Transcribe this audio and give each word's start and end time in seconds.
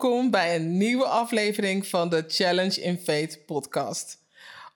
welkom 0.00 0.30
bij 0.30 0.54
een 0.54 0.76
nieuwe 0.76 1.04
aflevering 1.04 1.86
van 1.86 2.08
de 2.08 2.24
Challenge 2.28 2.80
in 2.80 2.98
Faith 2.98 3.46
podcast. 3.46 4.18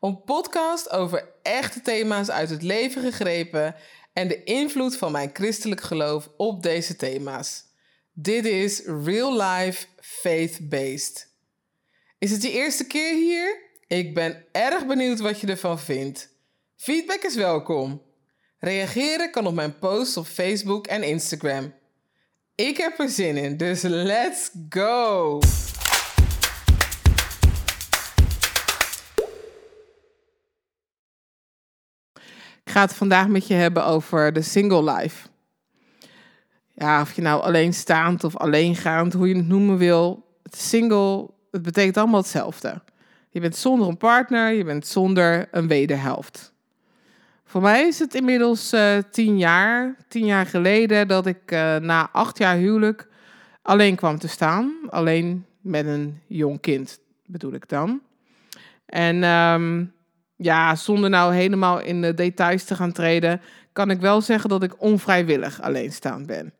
Een 0.00 0.22
podcast 0.22 0.90
over 0.90 1.28
echte 1.42 1.80
thema's 1.80 2.30
uit 2.30 2.50
het 2.50 2.62
leven 2.62 3.02
gegrepen 3.02 3.74
en 4.12 4.28
de 4.28 4.44
invloed 4.44 4.96
van 4.96 5.12
mijn 5.12 5.30
christelijk 5.32 5.80
geloof 5.80 6.28
op 6.36 6.62
deze 6.62 6.96
thema's. 6.96 7.64
Dit 8.12 8.44
is 8.46 8.82
Real 8.84 9.42
Life 9.42 9.86
Faith 10.00 10.68
Based. 10.68 11.28
Is 12.18 12.30
het 12.30 12.42
je 12.42 12.50
eerste 12.50 12.86
keer 12.86 13.14
hier? 13.14 13.62
Ik 13.86 14.14
ben 14.14 14.44
erg 14.52 14.86
benieuwd 14.86 15.20
wat 15.20 15.40
je 15.40 15.46
ervan 15.46 15.78
vindt. 15.78 16.28
Feedback 16.76 17.22
is 17.22 17.34
welkom. 17.34 18.02
Reageren 18.58 19.30
kan 19.30 19.46
op 19.46 19.54
mijn 19.54 19.78
posts 19.78 20.16
op 20.16 20.26
Facebook 20.26 20.86
en 20.86 21.02
Instagram. 21.02 21.74
Ik 22.66 22.76
heb 22.76 22.98
er 22.98 23.08
zin 23.08 23.36
in, 23.36 23.56
dus 23.56 23.82
let's 23.82 24.50
go! 24.68 25.38
Ik 32.64 32.72
ga 32.72 32.80
het 32.80 32.94
vandaag 32.94 33.28
met 33.28 33.46
je 33.46 33.54
hebben 33.54 33.84
over 33.84 34.32
de 34.32 34.42
single 34.42 34.92
life. 34.92 35.28
Ja, 36.74 37.00
of 37.00 37.12
je 37.12 37.22
nou 37.22 37.42
alleenstaand 37.42 38.24
of 38.24 38.36
alleengaand, 38.36 39.12
hoe 39.12 39.28
je 39.28 39.36
het 39.36 39.48
noemen 39.48 39.76
wil. 39.76 40.26
Het 40.42 40.56
single, 40.56 41.30
het 41.50 41.62
betekent 41.62 41.96
allemaal 41.96 42.20
hetzelfde. 42.20 42.82
Je 43.30 43.40
bent 43.40 43.56
zonder 43.56 43.88
een 43.88 43.96
partner, 43.96 44.52
je 44.52 44.64
bent 44.64 44.86
zonder 44.86 45.48
een 45.50 45.68
wederhelft. 45.68 46.52
Voor 47.48 47.60
mij 47.60 47.86
is 47.86 47.98
het 47.98 48.14
inmiddels 48.14 48.72
uh, 48.72 48.96
tien 49.10 49.38
jaar, 49.38 49.96
tien 50.08 50.24
jaar 50.24 50.46
geleden, 50.46 51.08
dat 51.08 51.26
ik 51.26 51.52
uh, 51.52 51.76
na 51.76 52.08
acht 52.12 52.38
jaar 52.38 52.56
huwelijk 52.56 53.08
alleen 53.62 53.96
kwam 53.96 54.18
te 54.18 54.28
staan. 54.28 54.74
Alleen 54.88 55.46
met 55.60 55.86
een 55.86 56.20
jong 56.26 56.60
kind, 56.60 56.98
bedoel 57.26 57.52
ik 57.52 57.68
dan. 57.68 58.00
En 58.86 59.24
um, 59.24 59.92
ja, 60.36 60.74
zonder 60.74 61.10
nou 61.10 61.34
helemaal 61.34 61.80
in 61.80 62.02
de 62.02 62.14
details 62.14 62.64
te 62.64 62.74
gaan 62.74 62.92
treden, 62.92 63.40
kan 63.72 63.90
ik 63.90 64.00
wel 64.00 64.20
zeggen 64.20 64.48
dat 64.48 64.62
ik 64.62 64.82
onvrijwillig 64.82 65.60
alleenstaand 65.60 66.26
ben. 66.26 66.52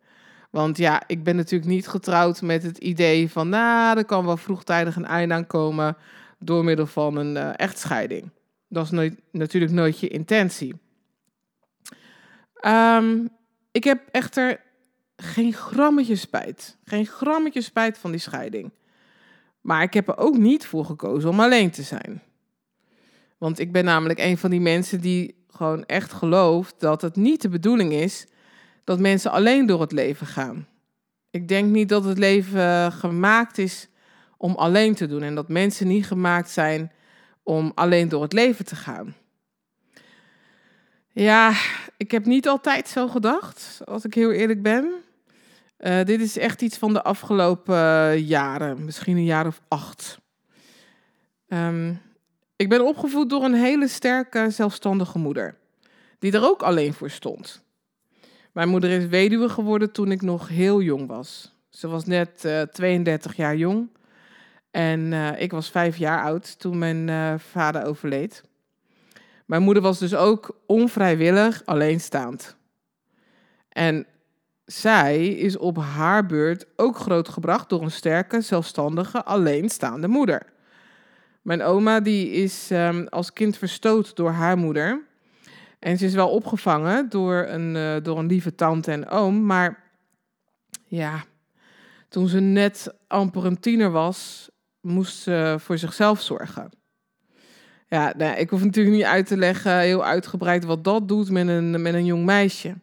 Want 0.51 0.79
ja, 0.79 1.03
ik 1.07 1.25
ben 1.25 1.37
natuurlijk 1.37 1.71
niet 1.71 1.89
getrouwd 1.89 2.43
met 2.43 2.63
het 2.63 2.79
idee 2.79 3.31
van, 3.31 3.49
nou, 3.49 3.99
er 3.99 4.05
kan 4.05 4.25
wel 4.25 4.37
vroegtijdig 4.37 4.97
een 4.97 5.07
einde 5.07 5.35
aan 5.35 5.47
komen 5.47 5.97
door 6.39 6.65
middel 6.65 6.87
van 6.87 7.17
een 7.17 7.37
uh, 7.37 7.51
echtscheiding. 7.57 8.31
Dat 8.69 8.93
is 8.93 9.13
natuurlijk 9.31 9.73
nooit 9.73 10.01
je 10.01 10.09
intentie. 10.09 10.75
Um, 12.67 13.29
ik 13.71 13.85
heb 13.85 14.09
echter 14.11 14.61
geen 15.17 15.53
grammetje 15.53 16.17
spijt. 16.17 16.77
Geen 16.85 17.07
grammetje 17.07 17.61
spijt 17.61 17.99
van 17.99 18.11
die 18.11 18.21
scheiding. 18.21 18.71
Maar 19.61 19.83
ik 19.83 19.95
heb 19.95 20.09
er 20.09 20.19
ook 20.19 20.37
niet 20.37 20.67
voor 20.67 20.85
gekozen 20.85 21.31
om 21.31 21.41
alleen 21.41 21.71
te 21.71 21.83
zijn. 21.83 22.23
Want 23.39 23.59
ik 23.59 23.73
ben 23.73 23.85
namelijk 23.85 24.19
een 24.19 24.39
van 24.39 24.51
die 24.51 24.61
mensen 24.61 25.01
die 25.01 25.45
gewoon 25.49 25.85
echt 25.85 26.13
gelooft 26.13 26.75
dat 26.81 27.03
het 27.03 27.17
niet 27.17 27.43
de 27.43 27.49
bedoeling 27.49 27.93
is 27.93 28.27
dat 28.85 28.99
mensen 28.99 29.31
alleen 29.31 29.67
door 29.67 29.81
het 29.81 29.93
leven 29.93 30.27
gaan. 30.27 30.67
Ik 31.31 31.49
denk 31.49 31.71
niet 31.71 31.89
dat 31.89 32.05
het 32.05 32.19
leven 32.19 32.93
gemaakt 32.93 33.59
is 33.59 33.89
om 34.37 34.55
alleen 34.55 34.95
te 34.95 35.07
doen 35.07 35.23
en 35.23 35.35
dat 35.35 35.49
mensen 35.49 35.87
niet 35.87 36.07
gemaakt 36.07 36.51
zijn 36.51 36.93
om 37.49 37.73
alleen 37.75 38.09
door 38.09 38.23
het 38.23 38.33
leven 38.33 38.65
te 38.65 38.77
gaan. 38.77 39.15
Ja, 41.13 41.53
ik 41.97 42.11
heb 42.11 42.25
niet 42.25 42.49
altijd 42.49 42.89
zo 42.89 43.09
gedacht, 43.09 43.81
als 43.85 44.05
ik 44.05 44.15
heel 44.15 44.31
eerlijk 44.31 44.63
ben. 44.63 44.93
Uh, 45.79 46.05
dit 46.05 46.21
is 46.21 46.39
echt 46.39 46.63
iets 46.63 46.79
van 46.79 46.93
de 46.93 47.03
afgelopen 47.03 48.23
jaren, 48.23 48.85
misschien 48.85 49.17
een 49.17 49.25
jaar 49.25 49.47
of 49.47 49.61
acht. 49.69 50.19
Um, 51.49 52.01
ik 52.57 52.69
ben 52.69 52.87
opgevoed 52.87 53.31
door 53.31 53.45
een 53.45 53.55
hele 53.55 53.89
sterke, 53.89 54.51
zelfstandige 54.51 55.19
moeder, 55.19 55.57
die 56.19 56.33
er 56.33 56.45
ook 56.45 56.63
alleen 56.63 56.95
voor 56.95 57.11
stond. 57.11 57.63
Mijn 58.53 58.69
moeder 58.69 58.91
is 58.91 59.07
weduwe 59.07 59.49
geworden 59.49 59.93
toen 59.93 60.11
ik 60.11 60.23
nog 60.23 60.49
heel 60.49 60.83
jong 60.83 61.07
was. 61.07 61.55
Ze 61.71 61.89
was 61.89 62.05
net 62.05 62.45
uh, 62.45 62.61
eh, 62.61 62.69
32 62.69 63.37
jaar 63.37 63.57
jong 63.57 63.89
en 64.79 65.13
uh, 65.13 65.41
ik 65.41 65.51
was 65.51 65.71
vijf 65.71 65.97
jaar 65.97 66.23
oud 66.23 66.59
toen 66.59 66.79
mijn 66.79 67.09
uh, 67.09 67.35
vader 67.37 67.85
overleed. 67.85 68.45
Mijn 69.47 69.63
moeder 69.63 69.83
was 69.83 69.99
dus 69.99 70.15
ook 70.15 70.61
onvrijwillig 70.67 71.63
alleenstaand. 71.65 72.57
En 73.69 74.07
zij 74.65 75.29
is 75.29 75.57
op 75.57 75.77
haar 75.77 76.27
beurt 76.27 76.67
ook 76.77 76.97
grootgebracht 76.97 77.69
door 77.69 77.83
een 77.83 77.91
sterke, 77.91 78.41
zelfstandige, 78.41 79.25
alleenstaande 79.25 80.09
moeder. 80.09 80.43
Mijn 81.43 81.63
oma 81.63 82.01
die 82.01 82.31
is 82.31 82.71
um, 82.71 83.07
als 83.09 83.33
kind 83.33 83.57
verstoot 83.57 84.17
door 84.17 84.31
haar 84.31 84.59
moeder. 84.59 85.03
En 85.79 85.99
ze 85.99 86.05
is 86.05 86.15
wel 86.15 86.31
opgevangen 86.31 87.09
door 87.09 87.47
een, 87.49 87.75
uh, 87.75 87.97
door 88.03 88.19
een 88.19 88.27
lieve 88.27 88.55
tante 88.55 88.93
en 88.93 89.09
oom. 89.09 89.47
Maar 89.47 89.83
ja, 90.85 91.25
toen 92.09 92.29
ze 92.29 92.41
net 92.41 92.95
amper 93.07 93.45
een 93.45 93.61
tiener 93.61 93.91
was, 93.91 94.51
moest 94.81 95.19
ze 95.19 95.57
voor 95.59 95.79
zichzelf 95.79 96.21
zorgen. 96.21 96.71
Ja, 97.89 98.13
nou, 98.17 98.37
ik 98.39 98.51
hoef 98.51 98.65
natuurlijk 98.65 98.97
niet 98.97 99.05
uit 99.05 99.27
te 99.27 99.37
leggen 99.37 99.79
heel 99.79 100.05
uitgebreid 100.05 100.65
wat 100.65 100.85
dat 100.85 101.09
doet 101.09 101.31
met 101.31 101.49
een, 101.49 101.83
met 101.83 101.95
een 101.95 102.05
jong 102.05 102.25
meisje. 102.25 102.75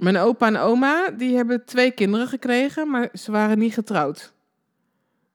Mijn 0.00 0.16
opa 0.16 0.46
en 0.46 0.56
oma 0.56 1.10
die 1.10 1.36
hebben 1.36 1.64
twee 1.64 1.90
kinderen 1.90 2.28
gekregen, 2.28 2.90
maar 2.90 3.08
ze 3.12 3.32
waren 3.32 3.58
niet 3.58 3.74
getrouwd. 3.74 4.32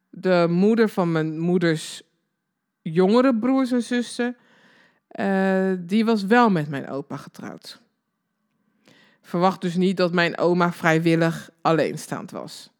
De 0.09 0.45
moeder 0.49 0.89
van 0.89 1.11
mijn 1.11 1.39
moeders 1.39 2.01
jongere 2.81 3.35
broers 3.35 3.71
en 3.71 3.83
zussen, 3.83 4.37
uh, 5.19 5.71
die 5.79 6.05
was 6.05 6.25
wel 6.25 6.49
met 6.49 6.69
mijn 6.69 6.89
opa 6.89 7.17
getrouwd. 7.17 7.81
Verwacht 9.21 9.61
dus 9.61 9.75
niet 9.75 9.97
dat 9.97 10.13
mijn 10.13 10.37
oma 10.37 10.71
vrijwillig 10.71 11.49
alleenstaand 11.61 12.31
was. 12.31 12.71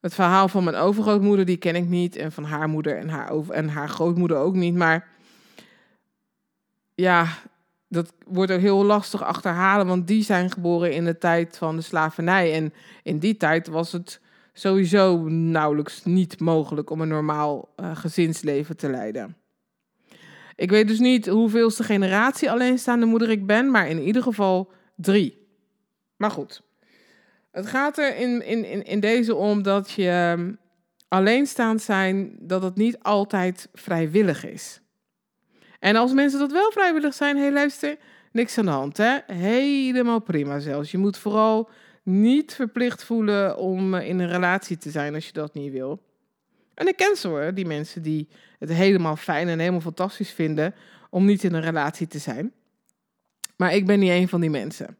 Het 0.00 0.14
verhaal 0.14 0.48
van 0.48 0.64
mijn 0.64 0.76
overgrootmoeder, 0.76 1.44
die 1.44 1.56
ken 1.56 1.74
ik 1.74 1.88
niet. 1.88 2.16
En 2.16 2.32
van 2.32 2.44
haar 2.44 2.68
moeder 2.68 2.96
en 2.96 3.08
haar, 3.08 3.30
over, 3.30 3.54
en 3.54 3.68
haar 3.68 3.88
grootmoeder 3.88 4.36
ook 4.36 4.54
niet. 4.54 4.74
Maar 4.74 5.08
ja, 6.94 7.26
dat 7.88 8.12
wordt 8.26 8.52
ook 8.52 8.60
heel 8.60 8.84
lastig 8.84 9.22
achterhalen. 9.22 9.86
Want 9.86 10.06
die 10.06 10.22
zijn 10.22 10.50
geboren 10.50 10.92
in 10.92 11.04
de 11.04 11.18
tijd 11.18 11.58
van 11.58 11.76
de 11.76 11.82
slavernij. 11.82 12.54
En 12.54 12.72
in 13.02 13.18
die 13.18 13.36
tijd 13.36 13.66
was 13.66 13.92
het 13.92 14.20
sowieso 14.52 15.28
nauwelijks 15.28 16.04
niet 16.04 16.40
mogelijk 16.40 16.90
om 16.90 17.00
een 17.00 17.08
normaal 17.08 17.68
uh, 17.76 17.96
gezinsleven 17.96 18.76
te 18.76 18.90
leiden. 18.90 19.36
Ik 20.56 20.70
weet 20.70 20.88
dus 20.88 20.98
niet 20.98 21.26
hoeveelste 21.26 21.82
generatie 21.82 22.50
alleenstaande 22.50 23.06
moeder 23.06 23.30
ik 23.30 23.46
ben, 23.46 23.70
maar 23.70 23.88
in 23.88 24.02
ieder 24.02 24.22
geval 24.22 24.72
drie. 24.96 25.46
Maar 26.16 26.30
goed. 26.30 26.62
Het 27.50 27.66
gaat 27.66 27.98
er 27.98 28.16
in, 28.16 28.44
in, 28.44 28.84
in, 28.84 29.00
deze 29.00 29.34
om 29.34 29.62
dat 29.62 29.90
je 29.90 30.08
ehm, 30.08 30.52
alleenstaand 31.08 31.82
zijn, 31.82 32.36
dat 32.38 32.62
het 32.62 32.76
niet 32.76 32.98
altijd 33.02 33.68
vrijwillig 33.72 34.46
is. 34.46 34.80
En 35.78 35.96
als 35.96 36.12
mensen 36.12 36.38
dat 36.38 36.52
wel 36.52 36.70
vrijwillig 36.70 37.14
zijn, 37.14 37.36
hé 37.36 37.50
luister, 37.50 37.96
niks 38.32 38.58
aan 38.58 38.64
de 38.64 38.70
hand 38.70 38.96
hè. 38.96 39.18
Helemaal 39.26 40.20
prima 40.20 40.58
zelfs. 40.58 40.90
Je 40.90 40.98
moet 40.98 41.18
vooral 41.18 41.68
niet 42.02 42.54
verplicht 42.54 43.04
voelen 43.04 43.56
om 43.56 43.94
eh, 43.94 44.08
in 44.08 44.18
een 44.18 44.28
relatie 44.28 44.76
te 44.76 44.90
zijn 44.90 45.14
als 45.14 45.26
je 45.26 45.32
dat 45.32 45.54
niet 45.54 45.72
wil. 45.72 46.02
En 46.74 46.88
ik 46.88 46.96
ken 46.96 47.16
ze 47.16 47.28
hoor, 47.28 47.54
die 47.54 47.66
mensen 47.66 48.02
die 48.02 48.28
het 48.58 48.72
helemaal 48.72 49.16
fijn 49.16 49.48
en 49.48 49.58
helemaal 49.58 49.80
fantastisch 49.80 50.30
vinden 50.30 50.74
om 51.10 51.24
niet 51.24 51.44
in 51.44 51.54
een 51.54 51.62
relatie 51.62 52.06
te 52.06 52.18
zijn. 52.18 52.52
Maar 53.56 53.74
ik 53.74 53.86
ben 53.86 53.98
niet 53.98 54.10
een 54.10 54.28
van 54.28 54.40
die 54.40 54.50
mensen. 54.50 54.96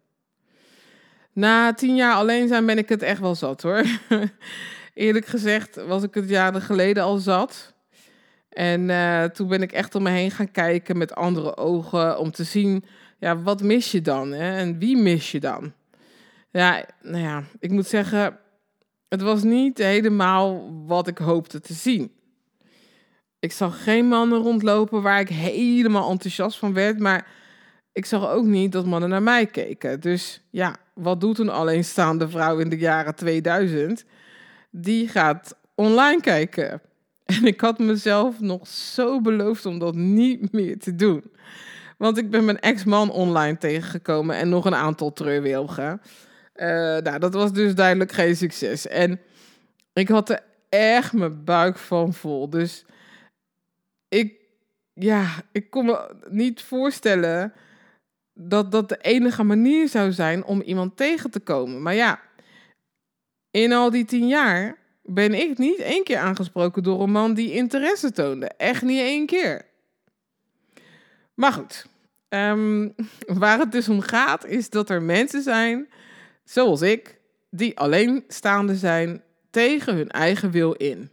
Na 1.41 1.73
tien 1.75 1.97
jaar 1.97 2.15
alleen 2.15 2.49
zijn 2.49 2.67
ben 2.67 2.79
ik 2.79 2.89
het 2.89 3.03
echt 3.03 3.21
wel 3.21 3.35
zat 3.35 3.63
hoor. 3.63 3.85
Eerlijk 4.95 5.27
gezegd 5.27 5.85
was 5.87 6.03
ik 6.03 6.15
het 6.15 6.29
jaren 6.29 6.63
geleden 6.63 7.03
al 7.03 7.17
zat. 7.17 7.75
En 8.49 8.89
uh, 8.89 9.25
toen 9.25 9.49
ben 9.49 9.63
ik 9.63 9.73
echt 9.73 9.95
om 9.95 10.03
me 10.03 10.11
heen 10.11 10.31
gaan 10.31 10.51
kijken 10.51 10.99
met 10.99 11.15
andere 11.15 11.57
ogen 11.57 12.19
om 12.19 12.31
te 12.31 12.45
zien, 12.45 12.85
ja, 13.19 13.43
wat 13.43 13.63
mis 13.63 13.91
je 13.91 14.01
dan? 14.01 14.33
Hè? 14.33 14.57
En 14.57 14.79
wie 14.79 14.97
mis 14.97 15.33
je 15.33 15.41
dan? 15.41 15.73
Ja, 16.51 16.85
nou 17.03 17.23
ja, 17.23 17.45
ik 17.59 17.71
moet 17.71 17.87
zeggen, 17.87 18.39
het 19.09 19.23
was 19.23 19.43
niet 19.43 19.79
helemaal 19.79 20.71
wat 20.87 21.07
ik 21.07 21.19
hoopte 21.19 21.61
te 21.61 21.73
zien. 21.73 22.13
Ik 23.39 23.53
zag 23.53 23.83
geen 23.83 24.09
mannen 24.09 24.39
rondlopen 24.39 25.03
waar 25.03 25.21
ik 25.21 25.29
helemaal 25.29 26.11
enthousiast 26.11 26.59
van 26.59 26.73
werd, 26.73 26.99
maar 26.99 27.27
ik 27.93 28.07
zag 28.07 28.29
ook 28.29 28.45
niet 28.45 28.73
dat 28.73 28.87
mannen 28.87 29.09
naar 29.09 29.23
mij 29.23 29.47
keken. 29.47 30.01
Dus 30.01 30.43
ja, 30.51 30.77
wat 30.95 31.21
doet 31.21 31.39
een 31.39 31.51
alleenstaande 31.51 32.29
vrouw 32.29 32.59
in 32.59 32.69
de 32.69 32.79
jaren 32.79 33.15
2000? 33.15 34.05
Die 34.71 35.09
gaat 35.09 35.57
online 35.75 36.21
kijken. 36.21 36.81
En 37.31 37.45
ik 37.45 37.61
had 37.61 37.79
mezelf 37.79 38.41
nog 38.41 38.69
zo 38.69 39.21
beloofd 39.21 39.67
om 39.67 39.79
dat 39.79 39.95
niet 39.95 40.53
meer 40.53 40.79
te 40.79 40.95
doen. 40.95 41.25
Want 41.99 42.19
ik 42.19 42.31
ben 42.31 42.45
mijn 42.45 42.61
ex-man 42.61 43.11
online 43.11 43.59
tegengekomen 43.59 44.37
en 44.37 44.49
nog 44.49 44.65
een 44.65 44.75
aantal 44.75 45.13
treurwilgen. 45.13 46.01
Uh, 46.57 46.67
nou, 46.97 47.19
dat 47.19 47.35
was 47.35 47.53
dus 47.53 47.75
duidelijk 47.75 48.13
geen 48.13 48.37
succes. 48.37 48.87
En 48.87 49.21
ik 49.93 50.09
had 50.09 50.31
er 50.31 50.41
echt 50.69 51.13
mijn 51.13 51.45
buik 51.45 51.79
van 51.79 52.15
vol. 52.15 52.51
Dus 52.51 52.85
ik, 54.09 54.35
ja, 54.95 55.27
ik 55.53 55.71
kon 55.71 55.85
me 55.85 56.15
niet 56.29 56.63
voorstellen 56.63 57.53
dat 58.43 58.73
dat 58.73 58.89
de 58.89 58.99
enige 59.01 59.43
manier 59.43 59.89
zou 59.89 60.13
zijn 60.13 60.45
om 60.45 60.61
iemand 60.61 60.97
tegen 60.97 61.31
te 61.31 61.41
komen. 61.41 61.83
Maar 61.83 61.95
ja, 61.95 62.21
in 63.51 63.73
al 63.73 63.91
die 63.91 64.05
tien 64.05 64.29
jaar 64.29 64.77
ben 65.03 65.35
ik 65.35 65.59
niet 65.59 65.79
één 65.79 66.05
keer 66.05 66.19
aangesproken 66.19 66.83
door 66.83 67.03
een 67.03 67.11
man 67.11 67.35
die 67.35 67.53
interesse 67.53 68.13
toonde. 68.13 68.47
Echt 68.47 68.83
niet 68.83 69.01
één 69.01 69.27
keer. 69.27 69.63
Maar 71.35 71.53
goed, 71.53 71.87
ehm, 72.29 72.89
waar 73.43 73.59
het 73.59 73.73
dus 73.73 73.89
om 73.89 74.01
gaat, 74.01 74.47
is 74.47 74.71
dat 74.71 74.91
er 74.91 75.03
mensen 75.03 75.43
zijn, 75.43 75.89
zoals 76.45 76.81
ik, 76.81 77.19
die 77.51 77.79
alleenstaande 77.79 78.77
zijn 78.77 79.23
tegen 79.51 79.95
hun 79.95 80.09
eigen 80.09 80.51
wil 80.51 80.73
in. 80.73 81.11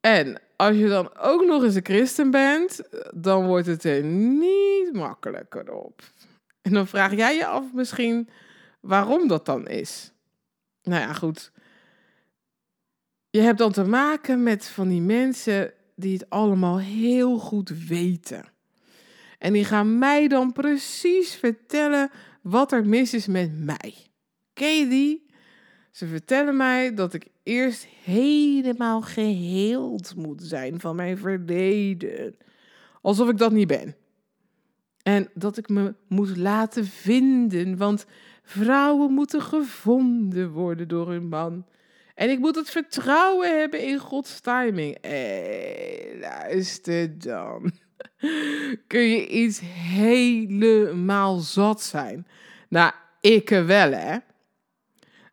En 0.00 0.40
als 0.56 0.76
je 0.76 0.88
dan 0.88 1.16
ook 1.18 1.44
nog 1.44 1.62
eens 1.62 1.74
een 1.74 1.84
christen 1.84 2.30
bent, 2.30 2.80
dan 3.14 3.46
wordt 3.46 3.66
het 3.66 3.84
er 3.84 4.02
niet 4.04 4.92
makkelijker 4.92 5.72
op. 5.72 6.02
En 6.62 6.72
dan 6.72 6.86
vraag 6.86 7.14
jij 7.14 7.36
je 7.36 7.46
af 7.46 7.72
misschien 7.72 8.28
waarom 8.80 9.28
dat 9.28 9.46
dan 9.46 9.68
is. 9.68 10.12
Nou 10.82 11.00
ja, 11.00 11.12
goed. 11.12 11.52
Je 13.30 13.40
hebt 13.40 13.58
dan 13.58 13.72
te 13.72 13.84
maken 13.84 14.42
met 14.42 14.66
van 14.66 14.88
die 14.88 15.00
mensen 15.00 15.72
die 15.94 16.12
het 16.12 16.30
allemaal 16.30 16.78
heel 16.78 17.38
goed 17.38 17.86
weten. 17.88 18.44
En 19.38 19.52
die 19.52 19.64
gaan 19.64 19.98
mij 19.98 20.28
dan 20.28 20.52
precies 20.52 21.34
vertellen 21.34 22.10
wat 22.42 22.72
er 22.72 22.86
mis 22.86 23.14
is 23.14 23.26
met 23.26 23.58
mij. 23.64 23.94
Ken? 24.52 25.20
Ze 25.90 26.06
vertellen 26.06 26.56
mij 26.56 26.94
dat 26.94 27.14
ik 27.14 27.26
eerst 27.46 27.86
helemaal 28.04 29.02
geheeld 29.02 30.16
moet 30.16 30.42
zijn 30.42 30.80
van 30.80 30.96
mijn 30.96 31.18
verleden. 31.18 32.36
Alsof 33.00 33.28
ik 33.28 33.38
dat 33.38 33.52
niet 33.52 33.66
ben. 33.66 33.96
En 35.02 35.28
dat 35.34 35.56
ik 35.56 35.68
me 35.68 35.94
moet 36.08 36.36
laten 36.36 36.86
vinden, 36.86 37.76
want 37.76 38.06
vrouwen 38.42 39.12
moeten 39.12 39.42
gevonden 39.42 40.50
worden 40.50 40.88
door 40.88 41.10
hun 41.10 41.28
man. 41.28 41.66
En 42.14 42.30
ik 42.30 42.38
moet 42.38 42.56
het 42.56 42.70
vertrouwen 42.70 43.58
hebben 43.58 43.82
in 43.82 43.98
Gods 43.98 44.40
timing. 44.40 44.98
Hé, 45.00 46.18
luister 46.20 47.18
dan. 47.18 47.72
Kun 48.86 49.08
je 49.08 49.26
iets 49.28 49.60
helemaal 49.64 51.38
zat 51.38 51.82
zijn? 51.82 52.26
Nou, 52.68 52.92
ik 53.20 53.48
wel, 53.48 53.92
hè. 53.92 54.16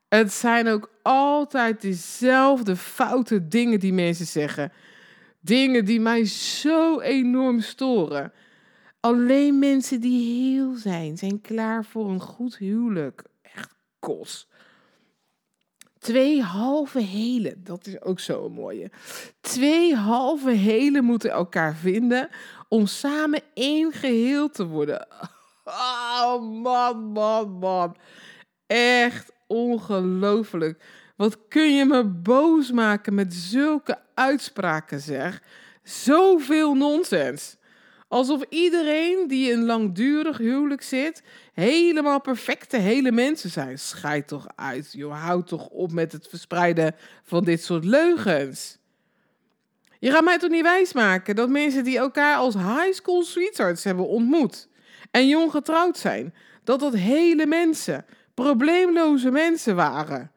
Het 0.08 0.34
zijn 0.34 0.68
ook 0.68 0.93
altijd 1.04 1.82
dezelfde 1.82 2.76
foute 2.76 3.48
dingen 3.48 3.80
die 3.80 3.94
mensen 3.94 4.26
zeggen. 4.26 4.72
Dingen 5.40 5.86
die 5.86 6.00
mij 6.00 6.26
zo 6.26 7.00
enorm 7.00 7.60
storen. 7.60 8.32
Alleen 9.00 9.60
mensen 9.60 10.02
die 10.02 10.52
heel 10.52 10.76
zijn, 10.76 11.18
zijn 11.18 11.42
klaar 11.42 11.86
voor 11.86 12.10
een 12.10 12.22
goed 12.22 12.58
huwelijk. 12.58 13.24
Echt 13.42 13.76
kos. 14.00 14.48
Twee 16.00 16.42
halve 16.42 17.00
hele, 17.00 17.56
dat 17.58 17.88
is 17.88 18.02
ook 18.02 18.20
zo'n 18.20 18.52
mooie. 18.52 18.92
Twee 19.42 19.96
halve 19.96 20.50
hele 20.50 21.02
moeten 21.02 21.32
elkaar 21.32 21.76
vinden 21.76 22.30
om 22.68 22.86
samen 22.86 23.42
één 23.54 23.92
geheel 23.92 24.50
te 24.50 24.66
worden. 24.66 25.08
Oh 25.66 26.62
man, 26.62 26.98
man, 26.98 27.52
man. 27.52 27.96
Echt 28.68 29.33
ongelooflijk. 29.54 30.84
Wat 31.16 31.38
kun 31.48 31.76
je 31.76 31.86
me 31.86 32.04
boos 32.04 32.72
maken 32.72 33.14
met 33.14 33.34
zulke 33.34 34.00
uitspraken, 34.14 35.00
zeg. 35.00 35.42
Zoveel 35.84 36.74
nonsens. 36.74 37.58
Alsof 38.08 38.44
iedereen 38.50 39.28
die 39.28 39.52
in 39.52 39.66
langdurig 39.66 40.38
huwelijk 40.38 40.82
zit, 40.82 41.24
helemaal 41.54 42.22
perfecte 42.22 42.78
hele 42.78 43.12
mensen 43.12 43.50
zijn. 43.50 43.80
Schijt 43.80 44.28
toch 44.28 44.48
uit, 44.56 44.92
joh. 44.92 45.24
Houd 45.24 45.48
toch 45.48 45.68
op 45.68 45.92
met 45.92 46.12
het 46.12 46.28
verspreiden 46.28 46.96
van 47.24 47.44
dit 47.44 47.64
soort 47.64 47.86
leugens. 47.86 48.78
Je 50.00 50.12
gaat 50.12 50.24
mij 50.24 50.38
toch 50.38 50.50
niet 50.50 50.62
wijsmaken 50.62 51.36
dat 51.36 51.50
mensen 51.50 51.84
die 51.84 51.98
elkaar 51.98 52.36
als 52.36 52.54
high 52.54 52.92
school 52.92 53.24
sweethearts 53.24 53.84
hebben 53.84 54.08
ontmoet 54.08 54.68
en 55.12 55.28
jong 55.28 55.52
getrouwd 55.52 55.98
zijn, 55.98 56.34
dat 56.64 56.80
dat 56.80 56.94
hele 56.94 57.46
mensen, 57.46 58.06
probleemloze 58.34 59.32
mensen 59.32 59.76
waren. 59.76 60.32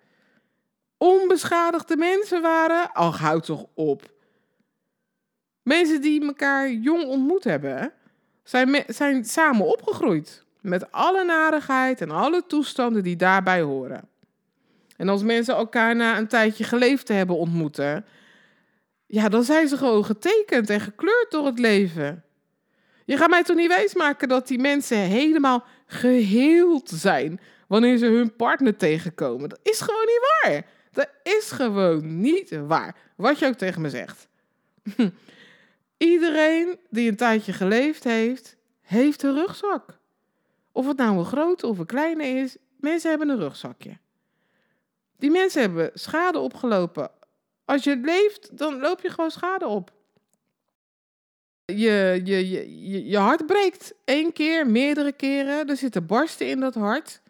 Onbeschadigde 0.99 1.97
mensen 1.97 2.43
waren? 2.43 2.93
Ach, 2.93 3.19
houd 3.19 3.45
toch 3.45 3.67
op. 3.75 4.15
Mensen 5.63 6.01
die 6.01 6.27
elkaar 6.27 6.71
jong 6.71 7.05
ontmoet 7.05 7.45
hebben, 7.45 7.93
zijn, 8.43 8.85
zijn 8.87 9.25
samen 9.25 9.67
opgegroeid. 9.67 10.45
Met 10.61 10.93
alle 10.93 11.25
narigheid 11.25 12.01
en 12.01 12.11
alle 12.11 12.45
toestanden 12.47 13.03
die 13.03 13.17
daarbij 13.17 13.61
horen. 13.63 14.09
En 14.97 15.09
als 15.09 15.23
mensen 15.23 15.55
elkaar 15.55 15.97
na 15.97 16.19
een 16.19 16.29
tijdje 16.29 16.65
geleefd 16.65 17.09
hebben 17.09 17.37
ontmoeten, 17.37 18.05
ja, 19.07 19.29
dan 19.29 19.43
zijn 19.43 19.69
ze 19.69 19.77
gewoon 19.77 20.05
getekend 20.05 20.71
en 20.71 20.81
gekleurd 20.81 21.27
door 21.31 21.47
het 21.47 21.59
leven. 21.59 22.25
Je 23.05 23.17
gaat 23.17 23.31
mij 23.31 23.43
toch 23.43 23.57
niet 23.57 23.69
wijsmaken 23.69 24.29
dat 24.29 24.49
die 24.49 24.59
mensen 24.59 24.99
helemaal 24.99 25.65
geheeld 25.87 26.91
zijn 26.91 27.41
wanneer 27.67 27.97
ze 27.97 28.07
hun 28.07 28.37
partner 28.37 28.77
tegenkomen. 28.77 29.49
Dat 29.49 29.59
is 29.63 29.81
gewoon 29.81 30.07
niet 30.07 30.21
waar. 30.43 30.67
Dat 30.93 31.09
is 31.23 31.51
gewoon 31.51 32.21
niet 32.21 32.59
waar. 32.67 32.97
Wat 33.17 33.39
je 33.39 33.47
ook 33.47 33.55
tegen 33.55 33.81
me 33.81 33.91
zegt. 33.91 34.29
Iedereen 35.97 36.79
die 36.91 37.11
een 37.11 37.17
tijdje 37.17 37.53
geleefd 37.53 38.05
heeft, 38.05 38.57
heeft 38.81 39.23
een 39.23 39.35
rugzak. 39.35 39.99
Of 40.73 40.87
het 40.87 40.97
nou 40.97 41.19
een 41.19 41.25
grote 41.25 41.67
of 41.67 41.79
een 41.79 41.87
kleine 41.87 42.25
is, 42.25 42.57
mensen 42.81 43.11
hebben 43.11 43.29
een 43.29 43.39
rugzakje. 43.39 43.99
Die 45.19 45.31
mensen 45.31 45.61
hebben 45.61 45.91
schade 45.95 46.39
opgelopen. 46.39 47.11
Als 47.65 47.85
je 47.85 47.97
leeft, 47.97 48.59
dan 48.59 48.81
loop 48.81 49.01
je 49.01 49.11
gewoon 49.11 49.31
schade 49.31 49.67
op. 49.67 49.93
Je, 51.65 52.21
je, 52.25 52.51
je, 52.51 53.07
je, 53.07 53.19
hart 53.19 53.47
breekt 53.47 53.95
één 54.05 54.33
keer, 54.33 54.67
meerdere 54.67 55.13
keren. 55.13 55.69
Er 55.69 55.77
zitten 55.77 56.07
barsten 56.07 56.49
in 56.49 56.61
dat 56.61 56.75
hart. 56.75 57.21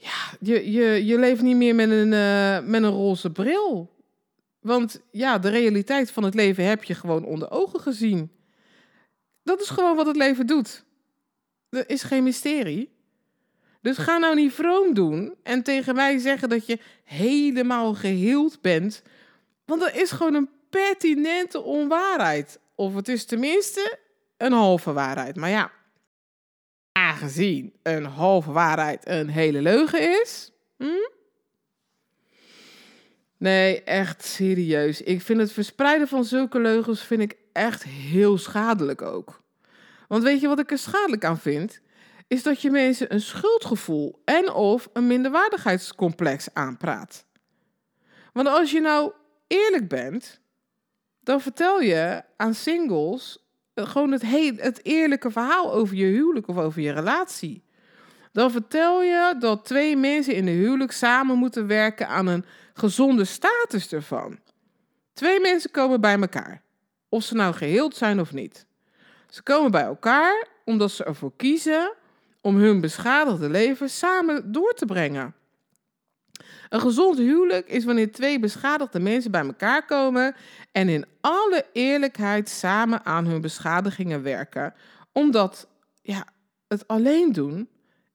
Ja, 0.00 0.36
je, 0.40 0.72
je, 0.72 1.06
je 1.06 1.18
leeft 1.18 1.42
niet 1.42 1.56
meer 1.56 1.74
met 1.74 1.90
een, 1.90 2.12
uh, 2.12 2.60
met 2.70 2.82
een 2.82 2.90
roze 2.90 3.30
bril. 3.30 3.96
Want 4.60 5.00
ja, 5.10 5.38
de 5.38 5.48
realiteit 5.48 6.10
van 6.10 6.22
het 6.22 6.34
leven 6.34 6.64
heb 6.64 6.84
je 6.84 6.94
gewoon 6.94 7.24
onder 7.24 7.50
ogen 7.50 7.80
gezien. 7.80 8.30
Dat 9.42 9.60
is 9.60 9.68
gewoon 9.68 9.96
wat 9.96 10.06
het 10.06 10.16
leven 10.16 10.46
doet. 10.46 10.84
Er 11.70 11.90
is 11.90 12.02
geen 12.02 12.22
mysterie. 12.22 12.96
Dus 13.80 13.98
ga 13.98 14.18
nou 14.18 14.34
niet 14.34 14.52
vroom 14.52 14.94
doen 14.94 15.34
en 15.42 15.62
tegen 15.62 15.94
mij 15.94 16.18
zeggen 16.18 16.48
dat 16.48 16.66
je 16.66 16.78
helemaal 17.04 17.94
geheeld 17.94 18.60
bent. 18.60 19.02
Want 19.64 19.80
dat 19.80 19.94
is 19.94 20.10
gewoon 20.10 20.34
een 20.34 20.50
pertinente 20.70 21.62
onwaarheid. 21.62 22.60
Of 22.74 22.94
het 22.94 23.08
is 23.08 23.24
tenminste 23.24 23.98
een 24.36 24.52
halve 24.52 24.92
waarheid. 24.92 25.36
Maar 25.36 25.50
ja, 25.50 25.70
aangezien 27.08 27.72
een 27.82 28.04
halve 28.04 28.52
waarheid 28.52 29.08
een 29.08 29.28
hele 29.28 29.62
leugen 29.62 30.20
is. 30.22 30.52
Hm? 30.76 31.08
Nee, 33.36 33.82
echt 33.82 34.24
serieus. 34.24 35.02
Ik 35.02 35.22
vind 35.22 35.40
het 35.40 35.52
verspreiden 35.52 36.08
van 36.08 36.24
zulke 36.24 36.60
leugens 36.60 37.02
vind 37.02 37.20
ik 37.20 37.36
echt 37.52 37.84
heel 37.84 38.38
schadelijk 38.38 39.02
ook. 39.02 39.42
Want 40.08 40.22
weet 40.22 40.40
je 40.40 40.48
wat 40.48 40.58
ik 40.58 40.70
er 40.70 40.78
schadelijk 40.78 41.24
aan 41.24 41.38
vind? 41.38 41.80
Is 42.28 42.42
dat 42.42 42.62
je 42.62 42.70
mensen 42.70 43.12
een 43.12 43.20
schuldgevoel 43.20 44.22
en 44.24 44.52
of 44.52 44.88
een 44.92 45.06
minderwaardigheidscomplex 45.06 46.48
aanpraat. 46.52 47.24
Want 48.32 48.48
als 48.48 48.70
je 48.70 48.80
nou 48.80 49.12
eerlijk 49.46 49.88
bent, 49.88 50.40
dan 51.20 51.40
vertel 51.40 51.80
je 51.80 52.22
aan 52.36 52.54
singles 52.54 53.47
gewoon 53.86 54.12
het, 54.12 54.22
heel, 54.22 54.52
het 54.56 54.84
eerlijke 54.84 55.30
verhaal 55.30 55.72
over 55.72 55.96
je 55.96 56.04
huwelijk 56.04 56.48
of 56.48 56.56
over 56.56 56.80
je 56.82 56.92
relatie. 56.92 57.62
Dan 58.32 58.50
vertel 58.50 59.02
je 59.02 59.34
dat 59.38 59.64
twee 59.64 59.96
mensen 59.96 60.34
in 60.34 60.44
de 60.44 60.50
huwelijk 60.50 60.92
samen 60.92 61.38
moeten 61.38 61.66
werken 61.66 62.08
aan 62.08 62.26
een 62.26 62.44
gezonde 62.74 63.24
status 63.24 63.92
ervan. 63.92 64.38
Twee 65.12 65.40
mensen 65.40 65.70
komen 65.70 66.00
bij 66.00 66.20
elkaar, 66.20 66.62
of 67.08 67.22
ze 67.22 67.34
nou 67.34 67.54
geheeld 67.54 67.96
zijn 67.96 68.20
of 68.20 68.32
niet. 68.32 68.66
Ze 69.28 69.42
komen 69.42 69.70
bij 69.70 69.82
elkaar 69.82 70.46
omdat 70.64 70.90
ze 70.90 71.04
ervoor 71.04 71.32
kiezen 71.36 71.92
om 72.40 72.56
hun 72.56 72.80
beschadigde 72.80 73.48
leven 73.50 73.90
samen 73.90 74.52
door 74.52 74.74
te 74.74 74.86
brengen. 74.86 75.34
Een 76.68 76.80
gezond 76.80 77.18
huwelijk 77.18 77.68
is 77.68 77.84
wanneer 77.84 78.12
twee 78.12 78.40
beschadigde 78.40 79.00
mensen 79.00 79.30
bij 79.30 79.44
elkaar 79.44 79.84
komen 79.84 80.34
en 80.72 80.88
in 80.88 81.06
alle 81.20 81.66
eerlijkheid 81.72 82.48
samen 82.48 83.04
aan 83.04 83.26
hun 83.26 83.40
beschadigingen 83.40 84.22
werken, 84.22 84.74
omdat 85.12 85.68
ja, 86.02 86.26
het 86.68 86.88
alleen 86.88 87.32
doen 87.32 87.68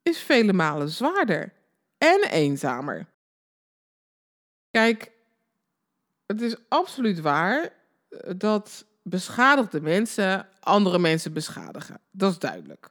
is 0.03 0.17
vele 0.17 0.53
malen 0.53 0.89
zwaarder 0.89 1.53
en 1.97 2.23
eenzamer. 2.29 3.05
Kijk, 4.71 5.11
het 6.25 6.41
is 6.41 6.55
absoluut 6.67 7.19
waar 7.19 7.61
eh, 8.09 8.33
dat 8.37 8.85
beschadigde 9.01 9.81
mensen 9.81 10.47
andere 10.59 10.99
mensen 10.99 11.33
beschadigen. 11.33 11.99
Dat 12.11 12.31
is 12.31 12.39
duidelijk. 12.39 12.89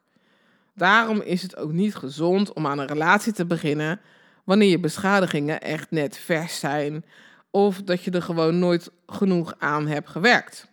Daarom 0.75 1.21
is 1.21 1.43
het 1.43 1.57
ook 1.57 1.73
niet 1.73 1.95
gezond 1.95 2.53
om 2.53 2.67
aan 2.67 2.79
een 2.79 2.87
relatie 2.87 3.33
te 3.33 3.47
beginnen 3.47 4.01
wanneer 4.45 4.69
je 4.69 4.81
beschadigingen 4.81 5.61
echt 5.61 5.91
net 5.91 6.19
vers 6.19 6.59
zijn 6.59 7.05
of 7.51 7.83
dat 7.83 8.03
je 8.03 8.11
er 8.11 8.23
gewoon 8.23 8.59
nooit 8.59 8.91
genoeg 9.07 9.55
aan 9.59 9.87
hebt 9.87 10.09
gewerkt. 10.09 10.71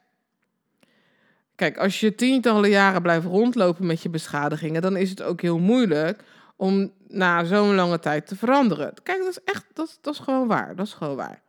Kijk, 1.55 1.77
als 1.77 1.99
je 1.99 2.15
tientallen 2.15 2.69
jaren 2.69 3.01
blijft 3.01 3.25
rondlopen 3.25 3.85
met 3.85 4.01
je 4.01 4.09
beschadigingen, 4.09 4.81
dan 4.81 4.97
is 4.97 5.09
het 5.09 5.21
ook 5.21 5.41
heel 5.41 5.59
moeilijk 5.59 6.23
om 6.55 6.91
na 7.07 7.43
zo'n 7.43 7.75
lange 7.75 7.99
tijd 7.99 8.27
te 8.27 8.35
veranderen. 8.35 8.93
Kijk, 9.03 9.19
dat 9.19 9.29
is 9.29 9.43
echt, 9.43 9.65
dat, 9.73 9.97
dat 10.01 10.13
is 10.13 10.19
gewoon 10.19 10.47
waar. 10.47 10.75
Dat 10.75 10.85
is 10.85 10.93
gewoon 10.93 11.15
waar. 11.15 11.41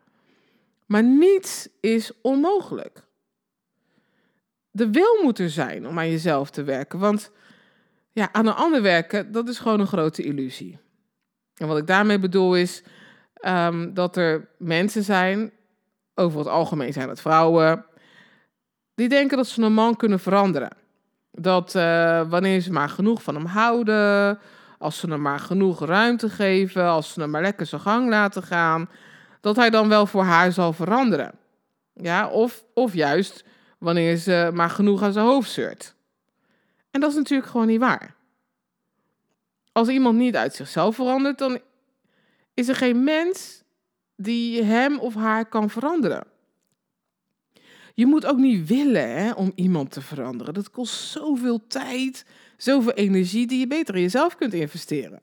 Maar 0.87 1.03
niets 1.03 1.69
is 1.81 2.12
onmogelijk. 2.23 3.05
De 4.71 4.91
wil 4.91 5.23
moet 5.23 5.39
er 5.39 5.50
zijn 5.50 5.89
om 5.89 5.99
aan 5.99 6.11
jezelf 6.11 6.50
te 6.50 6.62
werken. 6.62 6.99
Want 6.99 7.31
ja, 8.12 8.33
aan 8.33 8.47
een 8.47 8.55
ander 8.55 8.83
werken, 8.83 9.33
dat 9.33 9.49
is 9.49 9.59
gewoon 9.59 9.81
een 9.81 9.87
grote 9.87 10.23
illusie. 10.23 10.79
En 11.61 11.67
wat 11.67 11.79
ik 11.79 11.87
daarmee 11.87 12.19
bedoel 12.19 12.57
is 12.57 12.83
um, 13.47 13.95
dat 13.95 14.17
er 14.17 14.49
mensen 14.59 15.02
zijn, 15.02 15.52
over 16.14 16.38
het 16.38 16.49
algemeen 16.49 16.93
zijn 16.93 17.09
het 17.09 17.21
vrouwen, 17.21 17.85
die 18.95 19.09
denken 19.09 19.37
dat 19.37 19.47
ze 19.47 19.62
een 19.62 19.73
man 19.73 19.97
kunnen 19.97 20.21
veranderen. 20.21 20.71
Dat 21.33 21.75
uh, 21.75 21.83
wanneer 22.29 22.61
ze 22.61 22.73
maar 22.73 22.88
genoeg 22.88 23.23
van 23.23 23.35
hem 23.35 23.47
houden, 23.47 24.38
als 24.79 24.99
ze 24.99 25.11
hem 25.11 25.23
maar 25.23 25.38
genoeg 25.38 25.85
ruimte 25.85 26.29
geven, 26.31 26.85
als 26.85 27.12
ze 27.12 27.21
hem 27.21 27.31
maar 27.31 27.43
lekker 27.43 27.67
zijn 27.67 27.81
gang 27.81 28.09
laten 28.09 28.43
gaan, 28.43 28.88
dat 29.40 29.57
hij 29.57 29.71
dan 29.71 29.88
wel 29.88 30.07
voor 30.07 30.25
haar 30.25 30.52
zal 30.52 30.73
veranderen. 30.73 31.33
Ja, 31.95 32.29
of, 32.29 32.64
of 32.75 32.95
juist 32.95 33.45
wanneer 33.79 34.17
ze 34.17 34.50
maar 34.55 34.71
genoeg 34.71 35.02
aan 35.02 35.12
zijn 35.12 35.26
hoofd 35.26 35.50
zeurt. 35.50 35.95
En 36.90 37.00
dat 37.00 37.11
is 37.11 37.17
natuurlijk 37.17 37.50
gewoon 37.50 37.67
niet 37.67 37.81
waar. 37.81 38.19
Als 39.73 39.89
iemand 39.89 40.19
niet 40.19 40.37
uit 40.37 40.55
zichzelf 40.55 40.95
verandert, 40.95 41.39
dan 41.39 41.61
is 42.55 42.69
er 42.69 42.77
geen 42.77 43.05
mens 43.05 43.62
die 44.17 44.62
hem 44.62 44.99
of 44.99 45.15
haar 45.15 45.47
kan 45.47 45.71
veranderen. 45.71 46.27
Je 47.95 48.07
moet 48.07 48.27
ook 48.27 48.39
niet 48.39 48.69
willen 48.69 49.11
hè, 49.11 49.33
om 49.33 49.53
iemand 49.55 49.91
te 49.91 50.00
veranderen. 50.00 50.55
Dat 50.55 50.71
kost 50.71 50.95
zoveel 50.95 51.67
tijd, 51.67 52.25
zoveel 52.57 52.93
energie 52.93 53.47
die 53.47 53.59
je 53.59 53.67
beter 53.67 53.95
in 53.95 54.00
jezelf 54.00 54.37
kunt 54.37 54.55
investeren. 54.55 55.21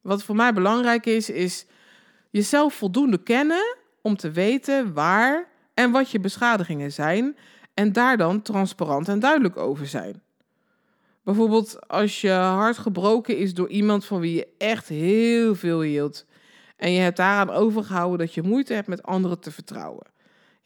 Wat 0.00 0.22
voor 0.22 0.36
mij 0.36 0.52
belangrijk 0.52 1.06
is, 1.06 1.30
is 1.30 1.66
jezelf 2.30 2.74
voldoende 2.74 3.22
kennen 3.22 3.76
om 4.00 4.16
te 4.16 4.30
weten 4.30 4.92
waar 4.92 5.48
en 5.74 5.90
wat 5.90 6.10
je 6.10 6.20
beschadigingen 6.20 6.92
zijn 6.92 7.36
en 7.74 7.92
daar 7.92 8.16
dan 8.16 8.42
transparant 8.42 9.08
en 9.08 9.20
duidelijk 9.20 9.56
over 9.56 9.86
zijn. 9.86 10.22
Bijvoorbeeld 11.24 11.88
als 11.88 12.20
je 12.20 12.30
hart 12.30 12.78
gebroken 12.78 13.36
is 13.36 13.54
door 13.54 13.68
iemand 13.68 14.04
van 14.04 14.20
wie 14.20 14.34
je 14.34 14.48
echt 14.58 14.88
heel 14.88 15.54
veel 15.54 15.80
hield 15.80 16.26
en 16.76 16.92
je 16.92 17.00
hebt 17.00 17.16
daaraan 17.16 17.50
overgehouden 17.50 18.18
dat 18.18 18.34
je 18.34 18.42
moeite 18.42 18.74
hebt 18.74 18.88
met 18.88 19.02
anderen 19.02 19.40
te 19.40 19.50
vertrouwen. 19.50 20.06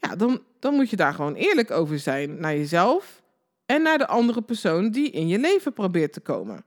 Ja, 0.01 0.17
dan, 0.17 0.43
dan 0.59 0.75
moet 0.75 0.91
je 0.91 0.97
daar 0.97 1.15
gewoon 1.15 1.35
eerlijk 1.35 1.71
over 1.71 1.99
zijn 1.99 2.41
naar 2.41 2.57
jezelf 2.57 3.23
en 3.67 3.83
naar 3.83 3.99
de 3.99 4.07
andere 4.07 4.43
persoon 4.43 4.91
die 4.91 5.11
in 5.11 5.29
je 5.29 5.39
leven 5.39 5.73
probeert 5.73 6.13
te 6.13 6.21
komen. 6.21 6.65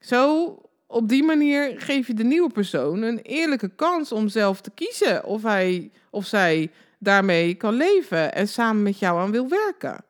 Zo, 0.00 0.58
op 0.86 1.08
die 1.08 1.22
manier 1.22 1.80
geef 1.80 2.06
je 2.06 2.14
de 2.14 2.24
nieuwe 2.24 2.50
persoon 2.50 3.02
een 3.02 3.18
eerlijke 3.18 3.68
kans 3.68 4.12
om 4.12 4.28
zelf 4.28 4.60
te 4.60 4.70
kiezen 4.70 5.24
of 5.24 5.42
hij 5.42 5.90
of 6.10 6.26
zij 6.26 6.70
daarmee 6.98 7.54
kan 7.54 7.74
leven 7.74 8.34
en 8.34 8.48
samen 8.48 8.82
met 8.82 8.98
jou 8.98 9.20
aan 9.20 9.30
wil 9.30 9.48
werken. 9.48 10.04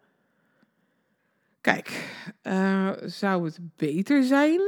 Kijk, 1.65 2.15
uh, 2.43 2.91
zou 3.05 3.45
het 3.45 3.59
beter 3.77 4.25
zijn 4.25 4.61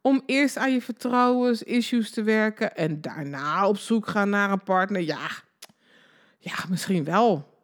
om 0.00 0.22
eerst 0.26 0.56
aan 0.56 0.72
je 0.72 0.82
vertrouwensissues 0.82 2.10
te 2.10 2.22
werken 2.22 2.76
en 2.76 3.00
daarna 3.00 3.68
op 3.68 3.78
zoek 3.78 4.06
gaan 4.06 4.30
naar 4.30 4.50
een 4.50 4.62
partner? 4.62 5.00
Ja, 5.00 5.30
ja, 6.38 6.54
misschien 6.68 7.04
wel. 7.04 7.54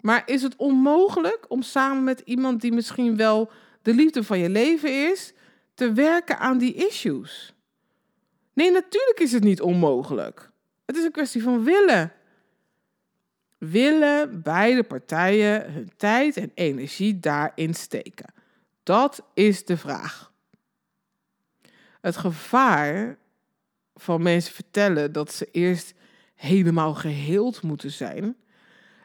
Maar 0.00 0.22
is 0.26 0.42
het 0.42 0.56
onmogelijk 0.56 1.44
om 1.48 1.62
samen 1.62 2.04
met 2.04 2.20
iemand 2.24 2.60
die 2.60 2.72
misschien 2.72 3.16
wel 3.16 3.50
de 3.82 3.94
liefde 3.94 4.24
van 4.24 4.38
je 4.38 4.48
leven 4.48 5.10
is, 5.10 5.32
te 5.74 5.92
werken 5.92 6.38
aan 6.38 6.58
die 6.58 6.74
issues? 6.74 7.54
Nee, 8.52 8.70
natuurlijk 8.70 9.20
is 9.20 9.32
het 9.32 9.44
niet 9.44 9.60
onmogelijk. 9.60 10.50
Het 10.86 10.96
is 10.96 11.04
een 11.04 11.12
kwestie 11.12 11.42
van 11.42 11.64
willen. 11.64 12.12
Willen 13.58 14.42
beide 14.42 14.82
partijen 14.82 15.72
hun 15.72 15.90
tijd 15.96 16.36
en 16.36 16.50
energie 16.54 17.18
daarin 17.18 17.74
steken? 17.74 18.32
Dat 18.82 19.22
is 19.34 19.64
de 19.64 19.76
vraag. 19.76 20.32
Het 22.00 22.16
gevaar 22.16 23.18
van 23.94 24.22
mensen 24.22 24.54
vertellen 24.54 25.12
dat 25.12 25.32
ze 25.32 25.48
eerst 25.50 25.94
helemaal 26.34 26.94
geheeld 26.94 27.62
moeten 27.62 27.90
zijn, 27.90 28.36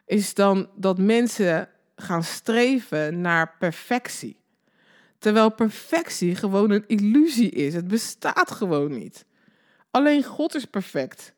is 0.06 0.34
dan 0.34 0.70
dat 0.76 0.98
mensen 0.98 1.68
gaan 1.96 2.24
streven 2.24 3.20
naar 3.20 3.56
perfectie. 3.58 4.36
Terwijl 5.18 5.54
perfectie 5.54 6.34
gewoon 6.34 6.70
een 6.70 6.84
illusie 6.86 7.50
is. 7.50 7.74
Het 7.74 7.88
bestaat 7.88 8.50
gewoon 8.50 8.92
niet. 8.92 9.26
Alleen 9.90 10.24
God 10.24 10.54
is 10.54 10.64
perfect. 10.64 11.34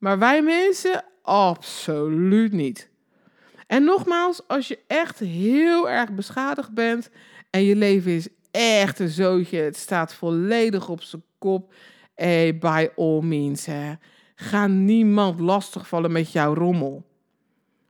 Maar 0.00 0.18
wij 0.18 0.42
mensen 0.42 1.04
absoluut 1.22 2.52
niet. 2.52 2.90
En 3.66 3.84
nogmaals, 3.84 4.48
als 4.48 4.68
je 4.68 4.78
echt 4.86 5.18
heel 5.18 5.90
erg 5.90 6.12
beschadigd 6.12 6.72
bent 6.72 7.10
en 7.50 7.64
je 7.64 7.76
leven 7.76 8.12
is 8.12 8.28
echt 8.50 8.98
een 8.98 9.08
zootje, 9.08 9.58
het 9.58 9.76
staat 9.76 10.14
volledig 10.14 10.88
op 10.88 11.02
zijn 11.02 11.22
kop, 11.38 11.74
hey, 12.14 12.58
by 12.58 12.88
all 12.96 13.20
means, 13.22 13.66
hè. 13.66 13.92
Ga 14.34 14.66
niemand 14.66 15.40
lastigvallen 15.40 16.12
met 16.12 16.32
jouw 16.32 16.54
rommel. 16.54 17.06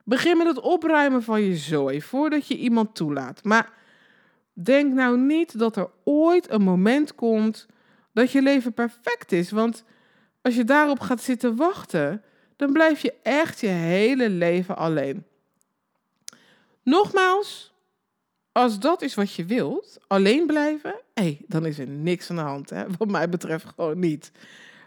Begin 0.05 0.37
met 0.37 0.47
het 0.47 0.61
opruimen 0.61 1.23
van 1.23 1.43
je 1.43 1.57
zooi 1.57 2.02
voordat 2.02 2.47
je 2.47 2.57
iemand 2.57 2.95
toelaat. 2.95 3.45
Maar 3.45 3.73
denk 4.52 4.93
nou 4.93 5.19
niet 5.19 5.59
dat 5.59 5.76
er 5.76 5.90
ooit 6.05 6.50
een 6.50 6.62
moment 6.62 7.14
komt 7.14 7.67
dat 8.12 8.33
je 8.33 8.43
leven 8.43 8.73
perfect 8.73 9.33
is. 9.33 9.50
Want 9.50 9.85
als 10.42 10.54
je 10.54 10.64
daarop 10.64 11.00
gaat 11.00 11.23
zitten 11.23 11.56
wachten, 11.56 12.23
dan 12.56 12.73
blijf 12.73 13.00
je 13.00 13.14
echt 13.23 13.61
je 13.61 13.66
hele 13.66 14.28
leven 14.28 14.76
alleen. 14.76 15.25
Nogmaals, 16.82 17.73
als 18.52 18.78
dat 18.78 19.02
is 19.02 19.14
wat 19.14 19.35
je 19.35 19.44
wilt, 19.44 19.99
alleen 20.06 20.47
blijven, 20.47 21.00
hey, 21.14 21.40
dan 21.47 21.66
is 21.66 21.78
er 21.78 21.88
niks 21.88 22.30
aan 22.30 22.37
de 22.37 22.42
hand. 22.42 22.70
Hè? 22.70 22.85
Wat 22.99 23.09
mij 23.09 23.28
betreft 23.28 23.66
gewoon 23.75 23.99
niet. 23.99 24.32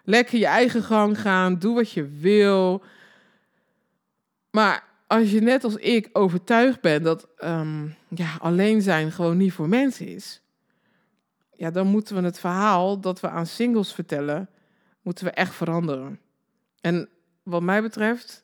Lekker 0.04 0.40
je 0.40 0.46
eigen 0.46 0.84
gang 0.84 1.22
gaan, 1.22 1.60
doe 1.60 1.76
wat 1.76 1.92
je 1.92 2.08
wil. 2.08 2.84
Maar 4.50 4.84
als 5.08 5.32
je 5.32 5.42
net 5.42 5.64
als 5.64 5.76
ik 5.76 6.10
overtuigd 6.14 6.82
bent 6.82 7.04
dat 7.04 7.28
um, 7.44 7.96
ja, 8.10 8.36
alleen 8.40 8.82
zijn 8.82 9.12
gewoon 9.12 9.38
niet 9.38 9.54
voor 9.54 9.70
mensen 9.70 10.08
is, 10.08 10.42
ja, 11.56 11.72
dan 11.72 11.88
moeten 11.88 12.16
we 12.16 12.22
het 12.22 12.40
verhaal 12.40 13.00
dat 13.00 13.20
we 13.20 13.30
aan 13.30 13.46
singles 13.46 13.94
vertellen, 13.94 14.50
moeten 15.04 15.26
we 15.26 15.32
echt 15.32 15.56
veranderen. 15.56 16.20
En 16.82 17.10
wat 17.44 17.62
mij 17.62 17.82
betreft 17.82 18.44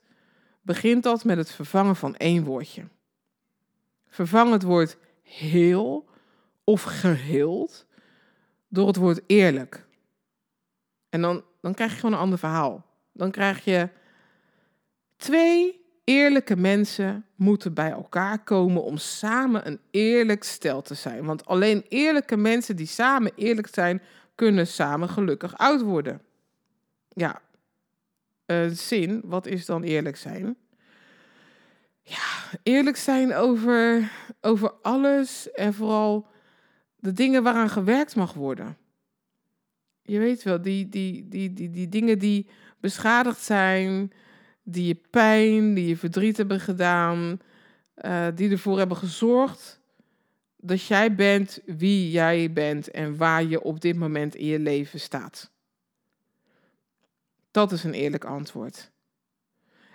begint 0.62 1.04
dat 1.04 1.24
met 1.24 1.38
het 1.38 1.52
vervangen 1.52 1.96
van 1.96 2.16
één 2.16 2.44
woordje. 2.44 2.84
Vervang 4.08 4.52
het 4.52 4.64
woord 4.64 4.98
heel 5.22 6.10
of 6.64 6.84
geheeld 6.84 7.86
door 8.68 8.88
het 8.88 8.96
woord 8.96 9.22
eerlijk. 9.28 9.88
En 11.10 11.22
dan, 11.22 11.44
dan 11.62 11.74
krijg 11.74 11.92
je 11.92 12.00
gewoon 12.00 12.16
een 12.16 12.22
ander 12.22 12.40
verhaal. 12.40 12.86
Dan 13.12 13.32
krijg 13.32 13.64
je 13.64 13.90
twee 15.18 15.82
eerlijke 16.04 16.56
mensen 16.56 17.26
moeten 17.36 17.74
bij 17.74 17.92
elkaar 17.92 18.44
komen 18.44 18.84
om 18.84 18.98
samen 18.98 19.68
een 19.68 19.80
eerlijk 19.92 20.44
stel 20.44 20.82
te 20.82 20.94
zijn. 20.94 21.26
Want 21.26 21.46
alleen 21.46 21.86
eerlijke 21.88 22.38
mensen 22.38 22.76
die 22.76 22.86
samen 22.86 23.32
eerlijk 23.36 23.68
zijn, 23.68 24.02
kunnen 24.36 24.68
samen 24.68 25.10
gelukkig 25.10 25.58
oud 25.58 25.82
worden. 25.82 26.22
Ja, 27.10 27.42
uh, 28.46 28.70
zin, 28.70 29.22
wat 29.24 29.46
is 29.46 29.66
dan 29.66 29.84
eerlijk 29.84 30.18
zijn? 30.18 30.58
Ja, 32.02 32.60
eerlijk 32.64 32.98
zijn 32.98 33.36
over, 33.36 34.12
over 34.42 34.72
alles 34.82 35.52
en 35.52 35.74
vooral 35.74 36.28
de 36.96 37.14
dingen 37.14 37.44
waaraan 37.44 37.70
gewerkt 37.70 38.16
mag 38.16 38.34
worden. 38.34 38.78
Je 40.02 40.20
weet 40.20 40.44
wel, 40.44 40.62
die, 40.62 40.90
die, 40.90 41.28
die, 41.28 41.54
die, 41.54 41.70
die 41.70 41.90
dingen 41.90 42.20
die 42.20 42.50
beschadigd 42.80 43.42
zijn, 43.42 44.12
die 44.64 44.86
je 44.86 45.02
pijn, 45.10 45.74
die 45.74 45.88
je 45.88 45.98
verdriet 45.98 46.38
hebben 46.38 46.60
gedaan, 46.60 47.40
uh, 48.06 48.28
die 48.36 48.52
ervoor 48.52 48.78
hebben 48.78 48.98
gezorgd 48.98 49.80
dat 50.58 50.84
jij 50.84 51.16
bent 51.16 51.60
wie 51.66 52.12
jij 52.12 52.54
bent 52.54 52.92
en 52.92 53.18
waar 53.18 53.44
je 53.44 53.62
op 53.62 53.82
dit 53.82 53.96
moment 53.96 54.36
in 54.36 54.46
je 54.46 54.60
leven 54.60 55.00
staat? 55.00 55.52
Dat 57.52 57.72
is 57.72 57.84
een 57.84 57.94
eerlijk 57.94 58.26
antwoord. 58.26 58.92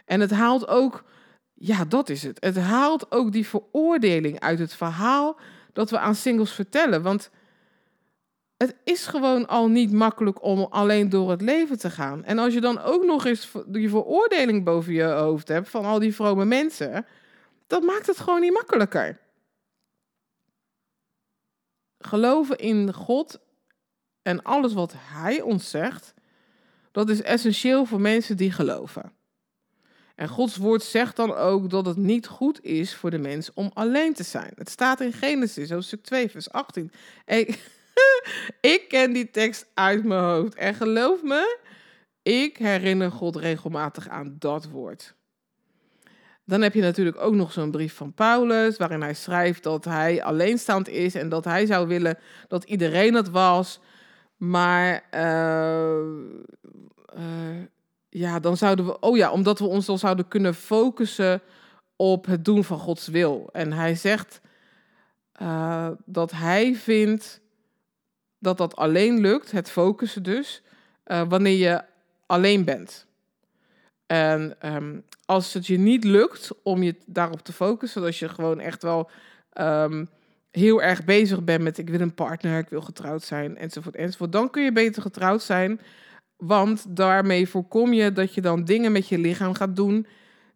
En 0.04 0.20
het 0.20 0.30
haalt 0.30 0.68
ook, 0.68 1.04
ja, 1.52 1.84
dat 1.84 2.08
is 2.08 2.22
het. 2.22 2.36
Het 2.40 2.56
haalt 2.56 3.12
ook 3.12 3.32
die 3.32 3.46
veroordeling 3.46 4.40
uit 4.40 4.58
het 4.58 4.74
verhaal 4.74 5.38
dat 5.72 5.90
we 5.90 5.98
aan 5.98 6.14
singles 6.14 6.52
vertellen. 6.52 7.02
Want 7.02 7.30
het 8.56 8.76
is 8.84 9.06
gewoon 9.06 9.48
al 9.48 9.68
niet 9.68 9.92
makkelijk 9.92 10.42
om 10.42 10.66
alleen 10.70 11.08
door 11.08 11.30
het 11.30 11.40
leven 11.40 11.78
te 11.78 11.90
gaan. 11.90 12.24
En 12.24 12.38
als 12.38 12.54
je 12.54 12.60
dan 12.60 12.80
ook 12.80 13.04
nog 13.04 13.24
eens 13.24 13.52
die 13.66 13.88
veroordeling 13.88 14.64
boven 14.64 14.92
je 14.92 15.04
hoofd 15.04 15.48
hebt 15.48 15.68
van 15.68 15.84
al 15.84 15.98
die 15.98 16.14
vrome 16.14 16.44
mensen, 16.44 17.06
dat 17.66 17.82
maakt 17.82 18.06
het 18.06 18.18
gewoon 18.18 18.40
niet 18.40 18.52
makkelijker. 18.52 19.20
Geloven 21.98 22.58
in 22.58 22.92
God 22.92 23.40
en 24.22 24.42
alles 24.42 24.72
wat 24.72 24.94
Hij 24.96 25.40
ons 25.40 25.70
zegt, 25.70 26.13
dat 26.94 27.08
is 27.08 27.22
essentieel 27.22 27.84
voor 27.84 28.00
mensen 28.00 28.36
die 28.36 28.52
geloven. 28.52 29.12
En 30.14 30.28
Gods 30.28 30.56
woord 30.56 30.82
zegt 30.82 31.16
dan 31.16 31.34
ook 31.34 31.70
dat 31.70 31.86
het 31.86 31.96
niet 31.96 32.26
goed 32.26 32.64
is 32.64 32.94
voor 32.94 33.10
de 33.10 33.18
mens 33.18 33.52
om 33.54 33.70
alleen 33.74 34.14
te 34.14 34.22
zijn. 34.22 34.52
Het 34.54 34.70
staat 34.70 35.00
in 35.00 35.12
Genesis, 35.12 35.70
hoofdstuk 35.70 36.02
2, 36.02 36.30
vers 36.30 36.50
18. 36.50 36.92
Ik, 37.26 37.70
ik 38.74 38.84
ken 38.88 39.12
die 39.12 39.30
tekst 39.30 39.66
uit 39.74 40.04
mijn 40.04 40.24
hoofd. 40.24 40.54
En 40.54 40.74
geloof 40.74 41.22
me, 41.22 41.58
ik 42.22 42.56
herinner 42.56 43.10
God 43.10 43.36
regelmatig 43.36 44.08
aan 44.08 44.36
dat 44.38 44.68
woord. 44.68 45.14
Dan 46.44 46.62
heb 46.62 46.74
je 46.74 46.80
natuurlijk 46.80 47.20
ook 47.20 47.34
nog 47.34 47.52
zo'n 47.52 47.70
brief 47.70 47.94
van 47.94 48.12
Paulus, 48.12 48.76
waarin 48.76 49.02
hij 49.02 49.14
schrijft 49.14 49.62
dat 49.62 49.84
hij 49.84 50.22
alleenstaand 50.22 50.88
is 50.88 51.14
en 51.14 51.28
dat 51.28 51.44
hij 51.44 51.66
zou 51.66 51.88
willen 51.88 52.18
dat 52.48 52.64
iedereen 52.64 53.14
het 53.14 53.30
was. 53.30 53.80
Maar 54.36 55.04
uh, 55.14 55.98
ja, 58.08 58.40
dan 58.40 58.56
zouden 58.56 58.86
we, 58.86 59.00
oh 59.00 59.16
ja, 59.16 59.30
omdat 59.30 59.58
we 59.58 59.66
ons 59.66 59.86
dan 59.86 59.98
zouden 59.98 60.28
kunnen 60.28 60.54
focussen 60.54 61.40
op 61.96 62.26
het 62.26 62.44
doen 62.44 62.64
van 62.64 62.78
Gods 62.78 63.08
wil. 63.08 63.48
En 63.52 63.72
hij 63.72 63.94
zegt 63.94 64.40
uh, 65.42 65.90
dat 66.04 66.30
hij 66.30 66.74
vindt 66.74 67.40
dat 68.38 68.58
dat 68.58 68.76
alleen 68.76 69.20
lukt, 69.20 69.50
het 69.50 69.70
focussen 69.70 70.22
dus, 70.22 70.62
wanneer 71.04 71.56
je 71.56 71.82
alleen 72.26 72.64
bent. 72.64 73.06
En 74.06 74.56
um, 74.74 75.04
als 75.24 75.52
het 75.52 75.66
je 75.66 75.78
niet 75.78 76.04
lukt 76.04 76.50
om 76.62 76.82
je 76.82 76.96
daarop 77.06 77.40
te 77.40 77.52
focussen, 77.52 78.02
als 78.02 78.18
je 78.18 78.28
gewoon 78.28 78.60
echt 78.60 78.82
wel 78.82 79.10
um, 79.60 80.08
heel 80.56 80.82
erg 80.82 81.04
bezig 81.04 81.44
bent 81.44 81.62
met 81.62 81.78
ik 81.78 81.88
wil 81.88 82.00
een 82.00 82.14
partner, 82.14 82.58
ik 82.58 82.68
wil 82.68 82.82
getrouwd 82.82 83.22
zijn, 83.22 83.56
enzovoort, 83.56 83.96
enzovoort, 83.96 84.32
dan 84.32 84.50
kun 84.50 84.62
je 84.62 84.72
beter 84.72 85.02
getrouwd 85.02 85.42
zijn 85.42 85.80
want 86.36 86.96
daarmee 86.96 87.48
voorkom 87.48 87.92
je 87.92 88.12
dat 88.12 88.34
je 88.34 88.40
dan 88.40 88.64
dingen 88.64 88.92
met 88.92 89.08
je 89.08 89.18
lichaam 89.18 89.54
gaat 89.54 89.76
doen 89.76 90.06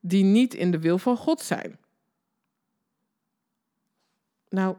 die 0.01 0.25
niet 0.25 0.55
in 0.55 0.71
de 0.71 0.79
wil 0.79 0.99
van 0.99 1.17
God 1.17 1.41
zijn. 1.41 1.79
Nou, 4.49 4.77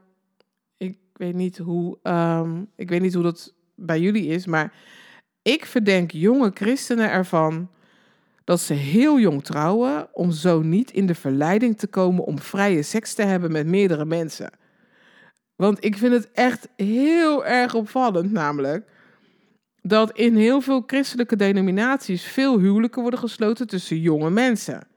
ik 0.77 0.97
weet 1.13 1.35
niet 1.35 1.57
hoe, 1.57 1.97
um, 2.03 2.69
ik 2.75 2.89
weet 2.89 3.01
niet 3.01 3.13
hoe 3.13 3.23
dat 3.23 3.53
bij 3.75 3.99
jullie 3.99 4.27
is, 4.27 4.45
maar 4.45 4.73
ik 5.41 5.65
verdenk 5.65 6.11
jonge 6.11 6.51
christenen 6.53 7.11
ervan 7.11 7.69
dat 8.43 8.59
ze 8.59 8.73
heel 8.73 9.19
jong 9.19 9.43
trouwen 9.43 10.15
om 10.15 10.31
zo 10.31 10.61
niet 10.61 10.91
in 10.91 11.05
de 11.05 11.15
verleiding 11.15 11.77
te 11.77 11.88
komen 11.88 12.23
om 12.23 12.39
vrije 12.39 12.82
seks 12.82 13.13
te 13.13 13.21
hebben 13.21 13.51
met 13.51 13.67
meerdere 13.67 14.05
mensen. 14.05 14.51
Want 15.60 15.86
ik 15.86 15.98
vind 15.98 16.13
het 16.13 16.32
echt 16.32 16.67
heel 16.76 17.45
erg 17.45 17.74
opvallend, 17.74 18.32
namelijk 18.32 18.88
dat 19.82 20.17
in 20.17 20.36
heel 20.36 20.62
veel 20.62 20.84
christelijke 20.88 21.36
denominaties 21.36 22.24
veel 22.24 22.60
huwelijken 22.60 23.02
worden 23.02 23.19
gesloten 23.19 23.67
tussen 23.67 24.00
jonge 24.00 24.30
mensen. 24.30 24.88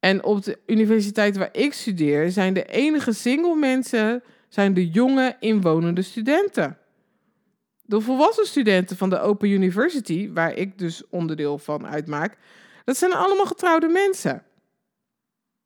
En 0.00 0.24
op 0.24 0.44
de 0.44 0.58
universiteit 0.66 1.36
waar 1.36 1.48
ik 1.52 1.72
studeer 1.72 2.30
zijn 2.30 2.54
de 2.54 2.64
enige 2.64 3.12
single 3.12 3.56
mensen 3.56 4.22
zijn 4.48 4.74
de 4.74 4.88
jonge 4.88 5.36
inwonende 5.40 6.02
studenten. 6.02 6.78
De 7.82 8.00
volwassen 8.00 8.46
studenten 8.46 8.96
van 8.96 9.10
de 9.10 9.20
Open 9.20 9.48
University, 9.48 10.32
waar 10.32 10.54
ik 10.54 10.78
dus 10.78 11.08
onderdeel 11.08 11.58
van 11.58 11.86
uitmaak, 11.86 12.36
dat 12.84 12.96
zijn 12.96 13.12
allemaal 13.12 13.46
getrouwde 13.46 13.88
mensen. 13.88 14.42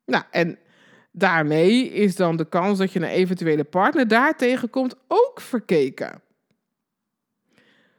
Nou, 0.05 0.23
en 0.31 0.57
daarmee 1.11 1.89
is 1.89 2.15
dan 2.15 2.37
de 2.37 2.45
kans 2.45 2.77
dat 2.77 2.91
je 2.91 2.99
een 2.99 3.05
eventuele 3.05 3.63
partner 3.63 4.07
daar 4.07 4.37
tegenkomt 4.37 4.95
ook 5.07 5.41
verkeken. 5.41 6.21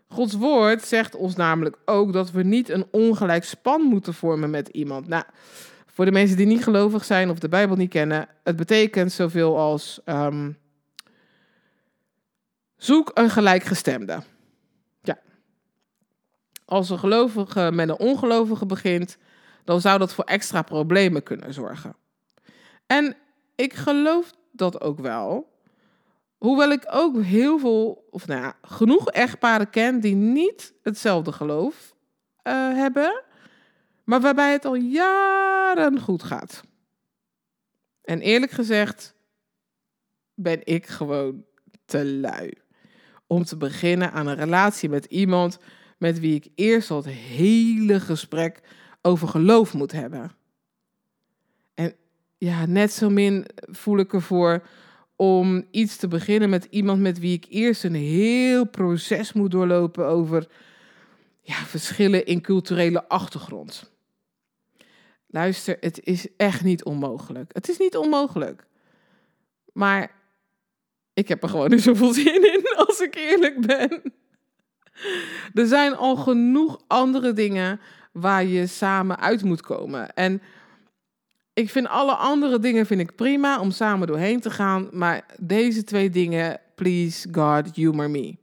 Gods 0.09 0.35
woord 0.35 0.83
zegt 0.83 1.15
ons 1.15 1.37
namelijk 1.37 1.79
ook 1.85 2.13
dat 2.13 2.31
we 2.31 2.43
niet 2.43 2.69
een 2.69 2.87
ongelijk 2.91 3.45
span 3.45 3.83
moeten 3.83 4.15
vormen 4.15 4.51
met 4.51 4.69
iemand. 4.69 5.09
Nou, 5.09 5.25
voor 5.87 6.05
de 6.05 6.13
mensen 6.13 6.37
die 6.37 6.47
niet 6.47 6.63
gelovig 6.63 7.05
zijn 7.05 7.31
of 7.31 7.39
de 7.39 7.49
Bijbel 7.49 7.77
niet 7.77 7.91
kennen, 7.91 8.29
het 8.45 8.57
betekent 8.57 9.13
zoveel 9.13 9.59
als 9.59 10.01
um, 10.05 10.59
zoek 12.77 13.11
een 13.15 13.31
gelijkgestemde. 13.31 14.23
Ja. 15.03 15.19
Als 16.65 16.91
een 16.91 16.99
gelovige 16.99 17.71
met 17.73 17.89
een 17.89 17.99
ongelovige 17.99 18.67
begint, 18.67 19.19
dan 19.65 19.81
zou 19.81 19.99
dat 19.99 20.15
voor 20.15 20.25
extra 20.25 20.63
problemen 20.63 21.23
kunnen 21.23 21.55
zorgen. 21.55 21.97
En 22.89 23.17
ik 23.55 23.75
geloof 23.75 24.33
dat 24.53 24.81
ook 24.81 24.99
wel. 24.99 25.57
Hoewel 26.37 26.71
ik 26.71 26.85
ook 26.91 27.23
heel 27.23 27.59
veel, 27.59 28.09
of 28.11 28.27
nou 28.27 28.41
ja, 28.41 28.57
genoeg 28.63 29.11
echtparen 29.11 29.71
ken 29.71 30.01
die 30.01 30.15
niet 30.15 30.75
hetzelfde 30.83 31.33
geloof 31.33 31.95
uh, 32.45 32.75
hebben, 32.75 33.23
maar 34.05 34.21
waarbij 34.21 34.53
het 34.53 34.65
al 34.65 34.75
jaren 34.75 36.01
goed 36.01 36.23
gaat. 36.23 36.63
En 38.03 38.21
eerlijk 38.21 38.53
gezegd 38.53 39.15
ben 40.35 40.61
ik 40.65 40.87
gewoon 40.87 41.45
te 41.85 42.07
lui 42.07 42.53
om 43.27 43.45
te 43.45 43.57
beginnen 43.57 44.13
aan 44.13 44.27
een 44.27 44.37
relatie 44.37 44.89
met 44.89 45.05
iemand 45.05 45.59
met 45.99 46.21
wie 46.21 46.35
ik 46.35 46.49
eerst 46.55 46.89
het 46.89 47.07
hele 47.09 48.01
gesprek 48.01 48.61
over 49.03 49.29
geloof 49.29 49.75
moet 49.75 49.93
hebben. 49.93 50.38
Ja, 52.39 52.67
net 52.67 52.93
zo 52.93 53.11
min 53.11 53.47
voel 53.57 53.99
ik 53.99 54.13
ervoor 54.13 54.67
om 55.17 55.67
iets 55.71 55.97
te 55.97 56.09
beginnen 56.09 56.51
met 56.51 56.67
iemand 56.71 57.01
met 57.01 57.19
wie 57.19 57.37
ik 57.37 57.47
eerst 57.49 57.85
een 57.85 57.95
heel 57.95 58.67
proces 58.67 59.33
moet 59.33 59.51
doorlopen 59.51 60.07
over 60.07 60.47
ja, 61.41 61.55
verschillen 61.55 62.27
in 62.27 62.41
culturele 62.41 63.09
achtergrond. 63.09 63.93
Luister, 65.27 65.77
het 65.81 66.01
is 66.05 66.37
echt 66.37 66.63
niet 66.63 66.85
onmogelijk. 66.85 67.51
Het 67.55 67.69
is 67.69 67.79
niet 67.79 67.97
onmogelijk. 67.97 68.67
Maar 69.73 70.11
ik 71.15 71.29
heb 71.29 71.43
er 71.43 71.49
gewoon 71.49 71.71
niet 71.71 71.83
zoveel 71.83 72.13
zin 72.23 72.55
in, 72.55 72.63
als 72.77 73.01
ik 73.01 73.15
eerlijk 73.15 73.67
ben. 73.67 74.03
Er 75.55 75.67
zijn 75.67 75.97
al 75.97 76.17
genoeg 76.17 76.81
andere 76.87 77.33
dingen 77.33 77.81
waar 78.13 78.45
je 78.45 78.67
samen 78.67 79.19
uit 79.19 79.43
moet 79.43 79.61
komen. 79.61 80.15
En 80.15 80.43
ik 81.59 81.71
vind 81.71 81.89
alle 81.89 82.15
andere 82.15 82.59
dingen 82.59 82.87
vind 82.87 83.01
ik 83.01 83.15
prima 83.15 83.61
om 83.61 83.71
samen 83.71 84.07
doorheen 84.07 84.41
te 84.41 84.51
gaan. 84.51 84.89
Maar 84.93 85.25
deze 85.41 85.85
twee 85.85 86.11
dingen, 86.11 86.61
please 86.75 87.29
God, 87.33 87.75
humor 87.75 88.11
me. 88.11 88.37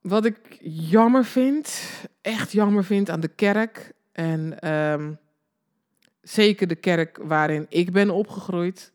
Wat 0.00 0.24
ik 0.24 0.58
jammer 0.90 1.24
vind, 1.24 1.82
echt 2.20 2.52
jammer 2.52 2.84
vind 2.84 3.10
aan 3.10 3.20
de 3.20 3.28
kerk. 3.28 3.92
En 4.12 4.70
um, 4.72 5.18
zeker 6.22 6.66
de 6.66 6.74
kerk 6.74 7.18
waarin 7.22 7.66
ik 7.68 7.92
ben 7.92 8.10
opgegroeid. 8.10 8.92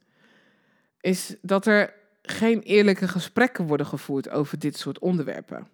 Is 1.02 1.36
dat 1.42 1.66
er 1.66 1.94
geen 2.22 2.62
eerlijke 2.62 3.08
gesprekken 3.08 3.68
worden 3.68 3.86
gevoerd 3.86 4.30
over 4.30 4.60
dit 4.60 4.78
soort 4.78 5.00
onderwerpen. 5.00 5.68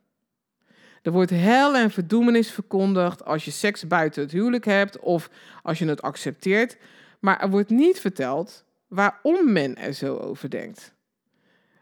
Er 1.04 1.12
wordt 1.12 1.32
hel 1.32 1.76
en 1.76 1.92
verdoemenis 1.92 2.52
verkondigd 2.52 3.26
als 3.26 3.46
je 3.46 3.52
seks 3.52 3.88
buiten 3.88 4.22
het 4.22 4.32
huwelijk 4.32 4.66
hebt 4.66 5.00
of 5.00 5.30
als 5.64 5.80
je 5.80 5.86
het 5.86 6.02
accepteert. 6.02 6.78
Maar 7.20 7.40
er 7.40 7.50
wordt 7.50 7.70
niet 7.70 8.00
verteld 8.00 8.64
waarom 8.88 9.52
men 9.52 9.78
er 9.78 9.94
zo 9.94 10.18
over 10.18 10.50
denkt. 10.50 10.94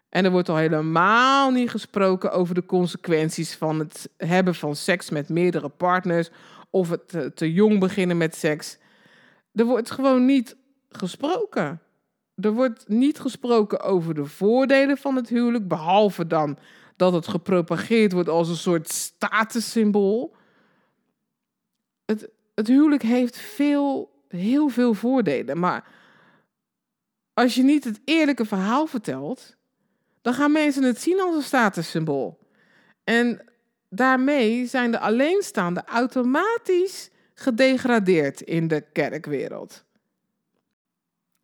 En 0.10 0.26
er 0.26 0.32
wordt 0.32 0.50
al 0.50 0.56
helemaal 0.56 1.52
niet 1.52 1.70
gesproken 1.70 2.32
over 2.32 2.56
de 2.56 2.66
consequenties 2.66 3.56
van 3.56 3.80
het 3.80 4.10
hebben 4.18 4.56
van 4.56 4.76
seks 4.76 5.10
met 5.10 5.30
meerdere 5.30 5.70
partners 5.70 6.30
of 6.70 6.90
het 6.90 7.08
te, 7.08 7.34
te 7.34 7.54
jong 7.54 7.80
beginnen 7.80 8.18
met 8.18 8.36
seks. 8.36 8.78
Er 9.54 9.66
wordt 9.66 9.92
gewoon 9.92 10.26
niet 10.26 10.56
gesproken. 10.90 11.82
Er 12.36 12.52
wordt 12.52 12.88
niet 12.88 13.20
gesproken 13.20 13.82
over 13.82 14.14
de 14.14 14.26
voordelen 14.26 14.98
van 14.98 15.16
het 15.16 15.30
huwelijk, 15.30 15.68
behalve 15.68 16.28
dan 16.28 16.58
dat 17.02 17.14
het 17.14 17.28
gepropageerd 17.28 18.12
wordt 18.12 18.30
als 18.30 18.50
een 18.50 18.56
soort 18.56 18.90
statussymbool. 18.90 20.36
Het, 22.06 22.30
het 22.56 22.68
huwelijk 22.68 23.02
heeft 23.02 23.38
veel, 23.38 24.12
heel 24.28 24.70
veel 24.70 24.94
voordelen, 24.94 25.60
maar 25.60 25.88
als 27.34 27.56
je 27.56 27.64
niet 27.64 27.84
het 27.84 28.02
eerlijke 28.06 28.46
verhaal 28.46 28.86
vertelt, 28.88 29.56
dan 30.22 30.34
gaan 30.34 30.52
mensen 30.52 30.84
het 30.84 31.02
zien 31.02 31.22
als 31.22 31.36
een 31.36 31.44
statussymbool. 31.44 32.40
En 33.04 33.46
daarmee 33.90 34.66
zijn 34.66 34.92
de 34.92 35.00
alleenstaanden 35.00 35.86
automatisch 35.86 37.10
gedegradeerd 37.34 38.42
in 38.42 38.68
de 38.68 38.82
kerkwereld. 38.82 39.84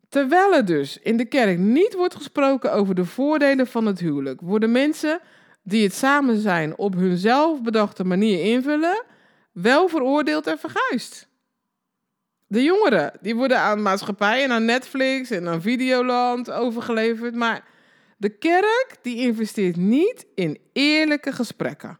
Terwijl 0.08 0.54
er 0.54 0.64
dus 0.64 0.98
in 0.98 1.16
de 1.16 1.24
kerk 1.24 1.58
niet 1.58 1.94
wordt 1.94 2.14
gesproken 2.14 2.72
over 2.72 2.94
de 2.94 3.04
voordelen 3.04 3.66
van 3.66 3.86
het 3.86 3.98
huwelijk, 3.98 4.40
worden 4.40 4.72
mensen 4.72 5.20
die 5.62 5.84
het 5.84 5.94
samen 5.94 6.40
zijn 6.40 6.76
op 6.76 6.94
hun 6.94 7.16
zelfbedachte 7.16 8.04
manier 8.04 8.44
invullen, 8.44 9.04
wel 9.52 9.88
veroordeeld 9.88 10.46
en 10.46 10.58
verguisd. 10.58 11.28
De 12.46 12.62
jongeren, 12.62 13.12
die 13.20 13.36
worden 13.36 13.58
aan 13.58 13.82
maatschappij 13.82 14.44
en 14.44 14.50
aan 14.50 14.64
Netflix 14.64 15.30
en 15.30 15.48
aan 15.48 15.62
Videoland 15.62 16.50
overgeleverd, 16.50 17.34
maar 17.34 17.64
de 18.16 18.28
kerk 18.28 18.96
die 19.02 19.16
investeert 19.16 19.76
niet 19.76 20.26
in 20.34 20.58
eerlijke 20.72 21.32
gesprekken. 21.32 21.98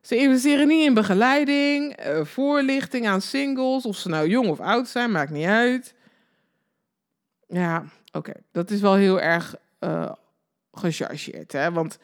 Ze 0.00 0.16
investeren 0.16 0.66
niet 0.66 0.86
in 0.86 0.94
begeleiding, 0.94 1.92
eh, 1.92 2.24
voorlichting 2.24 3.06
aan 3.06 3.20
singles, 3.20 3.84
of 3.84 3.96
ze 3.96 4.08
nou 4.08 4.28
jong 4.28 4.48
of 4.48 4.60
oud 4.60 4.88
zijn, 4.88 5.10
maakt 5.10 5.30
niet 5.30 5.46
uit. 5.46 5.94
Ja, 7.48 7.84
oké, 8.12 8.32
dat 8.52 8.70
is 8.70 8.80
wel 8.80 8.94
heel 8.94 9.20
erg 9.20 9.54
uh, 9.80 10.12
gechargeerd, 10.72 11.52
hè? 11.52 11.72
want 11.72 11.98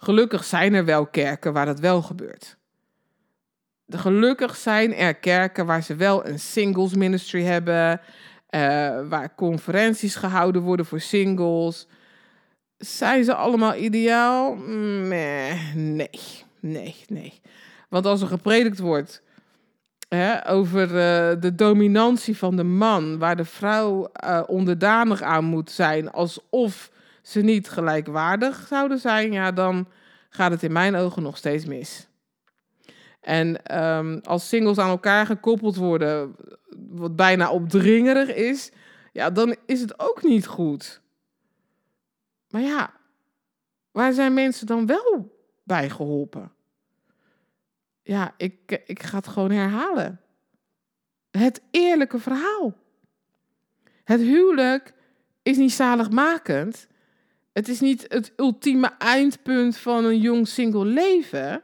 gelukkig 0.00 0.44
zijn 0.44 0.74
er 0.74 0.84
wel 0.84 1.06
kerken 1.06 1.52
waar 1.52 1.66
dat 1.66 1.80
wel 1.80 2.02
gebeurt. 2.02 2.56
Gelukkig 3.88 4.56
zijn 4.56 4.94
er 4.94 5.14
kerken 5.14 5.66
waar 5.66 5.82
ze 5.82 5.94
wel 5.94 6.26
een 6.26 6.38
singles 6.38 6.94
ministry 6.94 7.42
hebben, 7.42 8.00
uh, 8.50 8.60
waar 9.08 9.34
conferenties 9.34 10.14
gehouden 10.14 10.62
worden 10.62 10.86
voor 10.86 11.00
singles. 11.00 11.86
Zijn 12.78 13.24
ze 13.24 13.34
allemaal 13.34 13.74
ideaal? 13.74 14.54
Nee, 14.54 16.08
nee, 16.60 16.96
nee. 17.06 17.40
Want 17.88 18.06
als 18.06 18.20
er 18.20 18.26
gepredikt 18.26 18.78
wordt 18.78 19.22
hè, 20.08 20.48
over 20.48 20.82
uh, 20.82 21.40
de 21.40 21.54
dominantie 21.54 22.36
van 22.36 22.56
de 22.56 22.64
man, 22.64 23.18
waar 23.18 23.36
de 23.36 23.44
vrouw 23.44 24.10
uh, 24.24 24.42
onderdanig 24.46 25.22
aan 25.22 25.44
moet 25.44 25.70
zijn, 25.70 26.10
alsof 26.10 26.90
ze 27.22 27.40
niet 27.40 27.68
gelijkwaardig 27.68 28.66
zouden 28.68 28.98
zijn, 28.98 29.32
ja, 29.32 29.52
dan 29.52 29.88
gaat 30.28 30.50
het 30.50 30.62
in 30.62 30.72
mijn 30.72 30.94
ogen 30.94 31.22
nog 31.22 31.36
steeds 31.36 31.64
mis. 31.64 32.08
En 33.20 33.76
um, 33.82 34.20
als 34.24 34.48
singles 34.48 34.78
aan 34.78 34.88
elkaar 34.88 35.26
gekoppeld 35.26 35.76
worden, 35.76 36.36
wat 36.88 37.16
bijna 37.16 37.50
opdringerig 37.50 38.34
is, 38.34 38.70
ja, 39.12 39.30
dan 39.30 39.56
is 39.66 39.80
het 39.80 40.00
ook 40.00 40.22
niet 40.22 40.46
goed. 40.46 41.00
Maar 42.48 42.62
ja, 42.62 42.92
waar 43.90 44.12
zijn 44.12 44.34
mensen 44.34 44.66
dan 44.66 44.86
wel 44.86 45.38
bij 45.62 45.90
geholpen? 45.90 46.52
Ja, 48.02 48.34
ik, 48.36 48.82
ik 48.86 49.02
ga 49.02 49.16
het 49.16 49.28
gewoon 49.28 49.50
herhalen. 49.50 50.20
Het 51.30 51.62
eerlijke 51.70 52.18
verhaal. 52.18 52.76
Het 54.04 54.20
huwelijk 54.20 54.94
is 55.42 55.56
niet 55.56 55.72
zaligmakend. 55.72 56.86
Het 57.52 57.68
is 57.68 57.80
niet 57.80 58.04
het 58.08 58.32
ultieme 58.36 58.92
eindpunt 58.98 59.76
van 59.76 60.04
een 60.04 60.18
jong 60.18 60.48
single 60.48 60.84
leven. 60.84 61.62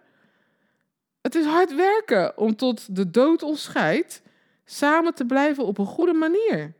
Het 1.20 1.34
is 1.34 1.44
hard 1.44 1.74
werken 1.74 2.38
om 2.38 2.56
tot 2.56 2.96
de 2.96 3.10
dood 3.10 3.42
ons 3.42 3.62
scheidt 3.62 4.22
samen 4.64 5.14
te 5.14 5.24
blijven 5.24 5.64
op 5.64 5.78
een 5.78 5.86
goede 5.86 6.12
manier. 6.12 6.74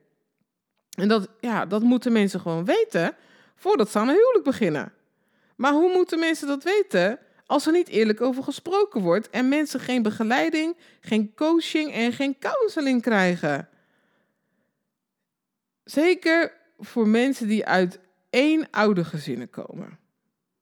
En 0.98 1.08
dat, 1.08 1.28
ja, 1.40 1.66
dat 1.66 1.82
moeten 1.82 2.12
mensen 2.12 2.40
gewoon 2.40 2.64
weten 2.64 3.16
voordat 3.54 3.90
ze 3.90 3.98
aan 3.98 4.08
een 4.08 4.14
huwelijk 4.14 4.44
beginnen. 4.44 4.92
Maar 5.56 5.72
hoe 5.72 5.92
moeten 5.92 6.18
mensen 6.18 6.48
dat 6.48 6.62
weten 6.62 7.18
als 7.46 7.66
er 7.66 7.72
niet 7.72 7.88
eerlijk 7.88 8.20
over 8.20 8.42
gesproken 8.42 9.00
wordt 9.00 9.30
en 9.30 9.48
mensen 9.48 9.80
geen 9.80 10.02
begeleiding, 10.02 10.76
geen 11.00 11.34
coaching 11.34 11.92
en 11.92 12.12
geen 12.12 12.38
counseling 12.38 13.02
krijgen? 13.02 13.68
Zeker 15.84 16.52
voor 16.78 17.08
mensen 17.08 17.48
die 17.48 17.66
uit 17.66 17.98
één 18.36 18.70
oude 18.70 19.04
gezinnen 19.04 19.50
komen, 19.50 19.98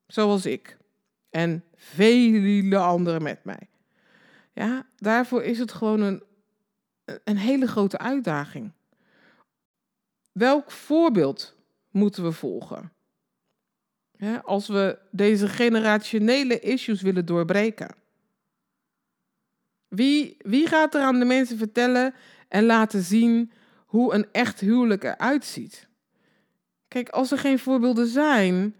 zoals 0.06 0.46
ik 0.46 0.76
en 1.30 1.64
vele 1.74 2.78
anderen 2.78 3.22
met 3.22 3.44
mij. 3.44 3.68
Ja, 4.52 4.86
daarvoor 4.96 5.42
is 5.42 5.58
het 5.58 5.72
gewoon 5.72 6.00
een, 6.00 6.22
een 7.24 7.36
hele 7.36 7.66
grote 7.66 7.98
uitdaging. 7.98 8.72
Welk 10.32 10.70
voorbeeld 10.70 11.56
moeten 11.90 12.24
we 12.24 12.32
volgen? 12.32 12.92
als 14.44 14.68
we 14.68 14.98
deze 15.10 15.48
generationele 15.48 16.60
issues 16.60 17.02
willen 17.02 17.26
doorbreken. 17.26 17.94
Wie, 19.88 20.36
wie 20.38 20.66
gaat 20.66 20.94
er 20.94 21.02
aan 21.02 21.18
de 21.18 21.24
mensen 21.24 21.58
vertellen 21.58 22.14
en 22.48 22.64
laten 22.64 23.02
zien 23.02 23.52
hoe 23.86 24.14
een 24.14 24.26
echt 24.32 24.60
huwelijk 24.60 25.04
eruit 25.04 25.44
ziet? 25.44 25.88
Kijk, 26.94 27.08
als 27.08 27.30
er 27.30 27.38
geen 27.38 27.58
voorbeelden 27.58 28.06
zijn, 28.06 28.76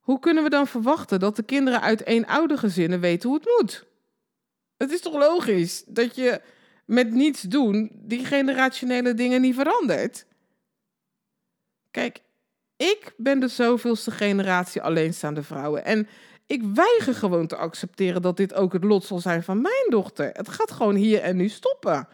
hoe 0.00 0.18
kunnen 0.18 0.42
we 0.42 0.50
dan 0.50 0.66
verwachten 0.66 1.20
dat 1.20 1.36
de 1.36 1.42
kinderen 1.42 1.80
uit 1.80 2.02
één 2.02 2.26
oude 2.26 2.56
gezinnen 2.56 3.00
weten 3.00 3.28
hoe 3.28 3.38
het 3.38 3.58
moet? 3.58 3.86
Het 4.76 4.92
is 4.92 5.00
toch 5.00 5.14
logisch 5.14 5.84
dat 5.86 6.16
je 6.16 6.40
met 6.84 7.10
niets 7.10 7.42
doen 7.42 7.90
die 7.94 8.24
generationele 8.24 9.14
dingen 9.14 9.40
niet 9.40 9.54
verandert? 9.54 10.26
Kijk, 11.90 12.22
ik 12.76 13.12
ben 13.16 13.40
de 13.40 13.48
zoveelste 13.48 14.10
generatie 14.10 14.82
alleenstaande 14.82 15.42
vrouwen. 15.42 15.84
En 15.84 16.08
ik 16.46 16.62
weiger 16.62 17.14
gewoon 17.14 17.46
te 17.46 17.56
accepteren 17.56 18.22
dat 18.22 18.36
dit 18.36 18.54
ook 18.54 18.72
het 18.72 18.84
lot 18.84 19.04
zal 19.04 19.18
zijn 19.18 19.42
van 19.42 19.60
mijn 19.60 19.86
dochter. 19.88 20.30
Het 20.32 20.48
gaat 20.48 20.70
gewoon 20.70 20.94
hier 20.94 21.20
en 21.20 21.36
nu 21.36 21.48
stoppen. 21.48 22.08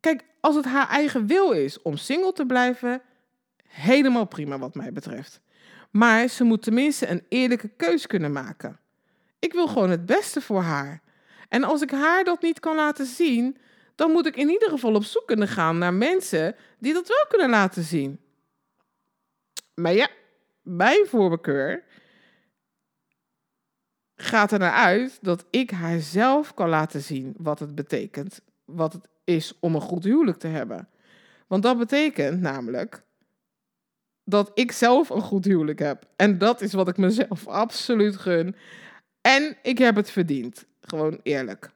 Kijk, 0.00 0.24
als 0.40 0.54
het 0.54 0.64
haar 0.64 0.88
eigen 0.88 1.26
wil 1.26 1.50
is 1.50 1.82
om 1.82 1.96
single 1.96 2.32
te 2.32 2.46
blijven, 2.46 3.02
helemaal 3.72 4.24
prima 4.26 4.58
wat 4.58 4.74
mij 4.74 4.92
betreft. 4.92 5.40
Maar 5.90 6.28
ze 6.28 6.44
moet 6.44 6.62
tenminste 6.62 7.08
een 7.08 7.24
eerlijke 7.28 7.68
keus 7.68 8.06
kunnen 8.06 8.32
maken. 8.32 8.80
Ik 9.38 9.52
wil 9.52 9.66
gewoon 9.66 9.90
het 9.90 10.06
beste 10.06 10.40
voor 10.40 10.62
haar. 10.62 11.02
En 11.48 11.64
als 11.64 11.82
ik 11.82 11.90
haar 11.90 12.24
dat 12.24 12.42
niet 12.42 12.60
kan 12.60 12.76
laten 12.76 13.06
zien, 13.06 13.56
dan 13.94 14.10
moet 14.10 14.26
ik 14.26 14.36
in 14.36 14.48
ieder 14.48 14.68
geval 14.68 14.94
op 14.94 15.04
zoek 15.04 15.26
kunnen 15.26 15.48
gaan 15.48 15.78
naar 15.78 15.94
mensen 15.94 16.54
die 16.78 16.92
dat 16.92 17.08
wel 17.08 17.26
kunnen 17.28 17.50
laten 17.50 17.82
zien. 17.82 18.20
Maar 19.74 19.92
ja, 19.92 20.08
mijn 20.62 21.06
voorkeur 21.06 21.84
gaat 24.16 24.52
er 24.52 24.58
naar 24.58 24.72
uit 24.72 25.18
dat 25.20 25.44
ik 25.50 25.70
haar 25.70 25.98
zelf 26.00 26.54
kan 26.54 26.68
laten 26.68 27.00
zien 27.00 27.34
wat 27.36 27.58
het 27.58 27.74
betekent. 27.74 28.40
Wat 28.64 28.92
het 28.92 29.08
is 29.24 29.58
om 29.60 29.74
een 29.74 29.80
goed 29.80 30.04
huwelijk 30.04 30.38
te 30.38 30.46
hebben. 30.46 30.88
Want 31.46 31.62
dat 31.62 31.78
betekent 31.78 32.40
namelijk 32.40 33.02
dat 34.24 34.50
ik 34.54 34.72
zelf 34.72 35.08
een 35.08 35.20
goed 35.20 35.44
huwelijk 35.44 35.78
heb. 35.78 36.08
En 36.16 36.38
dat 36.38 36.60
is 36.60 36.72
wat 36.72 36.88
ik 36.88 36.96
mezelf 36.96 37.46
absoluut 37.46 38.16
gun. 38.16 38.56
En 39.20 39.56
ik 39.62 39.78
heb 39.78 39.96
het 39.96 40.10
verdiend. 40.10 40.66
Gewoon 40.80 41.20
eerlijk. 41.22 41.70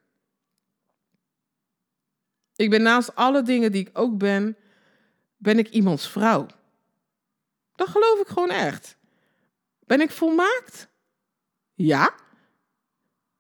Ik 2.57 2.71
ben 2.71 2.83
naast 2.83 3.15
alle 3.15 3.43
dingen 3.43 3.73
die 3.73 3.81
ik 3.81 3.99
ook 3.99 4.19
ben, 4.19 4.57
ben 5.37 5.59
ik 5.59 5.69
iemands 5.69 6.09
vrouw. 6.09 6.47
Dat 7.75 7.89
geloof 7.89 8.21
ik 8.21 8.27
gewoon 8.27 8.51
echt. 8.51 8.97
Ben 9.87 10.01
ik 10.01 10.11
volmaakt? 10.11 10.89
Ja. 11.75 12.15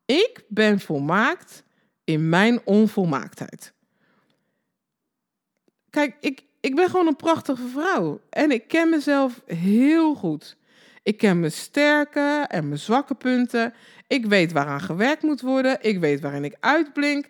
Ik 0.05 0.45
ben 0.49 0.81
volmaakt 0.81 1.64
in 2.05 2.29
mijn 2.29 2.61
onvolmaaktheid. 2.64 3.75
Kijk, 5.90 6.16
ik, 6.21 6.45
ik 6.66 6.74
ben 6.74 6.90
gewoon 6.90 7.07
een 7.07 7.16
prachtige 7.16 7.66
vrouw. 7.66 8.20
En 8.31 8.50
ik 8.50 8.68
ken 8.68 8.88
mezelf 8.88 9.42
heel 9.46 10.14
goed. 10.14 10.57
Ik 11.02 11.18
ken 11.18 11.40
mijn 11.40 11.52
sterke 11.52 12.44
en 12.48 12.68
mijn 12.68 12.81
zwakke 12.81 13.14
punten. 13.14 13.74
Ik 14.07 14.26
weet 14.26 14.52
waaraan 14.52 14.81
gewerkt 14.81 15.22
moet 15.22 15.40
worden. 15.40 15.79
Ik 15.81 15.98
weet 15.98 16.20
waarin 16.20 16.44
ik 16.44 16.57
uitblink. 16.61 17.29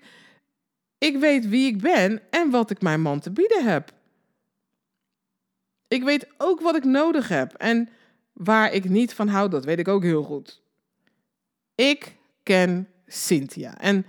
Ik 0.99 1.17
weet 1.17 1.49
wie 1.49 1.67
ik 1.67 1.81
ben 1.81 2.23
en 2.31 2.51
wat 2.51 2.71
ik 2.71 2.81
mijn 2.81 3.01
man 3.01 3.21
te 3.21 3.31
bieden 3.31 3.65
heb. 3.65 3.93
Ik 5.89 6.03
weet 6.03 6.27
ook 6.39 6.61
wat 6.61 6.77
ik 6.77 6.85
nodig 6.85 7.29
heb 7.29 7.53
en 7.55 7.89
waar 8.33 8.73
ik 8.73 8.89
niet 8.89 9.15
van 9.15 9.29
hou, 9.29 9.49
dat 9.49 9.65
weet 9.65 9.79
ik 9.79 9.89
ook 9.89 10.03
heel 10.03 10.23
goed. 10.23 10.63
Ik 11.75 12.17
ken 12.43 12.89
Cynthia 13.07 13.79
en 13.79 14.07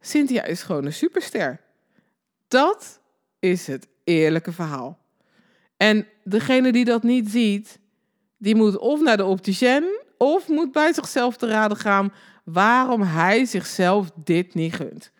Cynthia 0.00 0.44
is 0.44 0.62
gewoon 0.62 0.84
een 0.84 0.92
superster. 0.92 1.60
Dat 2.48 3.00
is 3.38 3.66
het 3.66 3.88
eerlijke 4.04 4.52
verhaal. 4.52 4.98
En 5.76 6.06
degene 6.24 6.72
die 6.72 6.84
dat 6.84 7.02
niet 7.02 7.30
ziet, 7.30 7.78
die 8.36 8.54
moet 8.54 8.78
of 8.78 9.00
naar 9.00 9.16
de 9.16 9.24
opticien 9.24 10.00
of 10.16 10.48
moet 10.48 10.72
bij 10.72 10.92
zichzelf 10.92 11.36
te 11.36 11.46
raden 11.46 11.76
gaan 11.76 12.12
waarom 12.44 13.02
hij 13.02 13.44
zichzelf 13.44 14.10
dit 14.24 14.54
niet 14.54 14.74
gunt. 14.74 15.12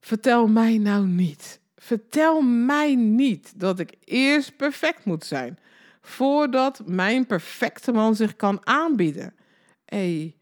Vertel 0.00 0.46
mij 0.46 0.78
nou 0.78 1.06
niet 1.06 1.60
Vertel 1.80 2.40
mij 2.40 2.94
niet 2.94 3.60
dat 3.60 3.78
ik 3.78 3.94
eerst 4.04 4.56
perfect 4.56 5.04
moet 5.04 5.24
zijn 5.24 5.58
voordat 6.00 6.82
mijn 6.86 7.26
perfecte 7.26 7.92
man 7.92 8.14
zich 8.14 8.36
kan 8.36 8.66
aanbieden. 8.66 9.34
hey, 9.84 10.36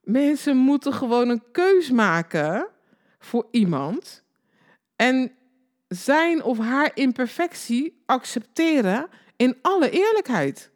mensen 0.00 0.56
moeten 0.56 0.92
gewoon 0.92 1.28
een 1.28 1.42
keus 1.52 1.90
maken 1.90 2.68
voor 3.18 3.46
iemand 3.50 4.22
en 4.96 5.32
zijn 5.88 6.42
of 6.42 6.58
haar 6.58 6.90
imperfectie 6.94 8.02
accepteren 8.06 9.08
in 9.36 9.56
alle 9.62 9.90
eerlijkheid. 9.90 10.70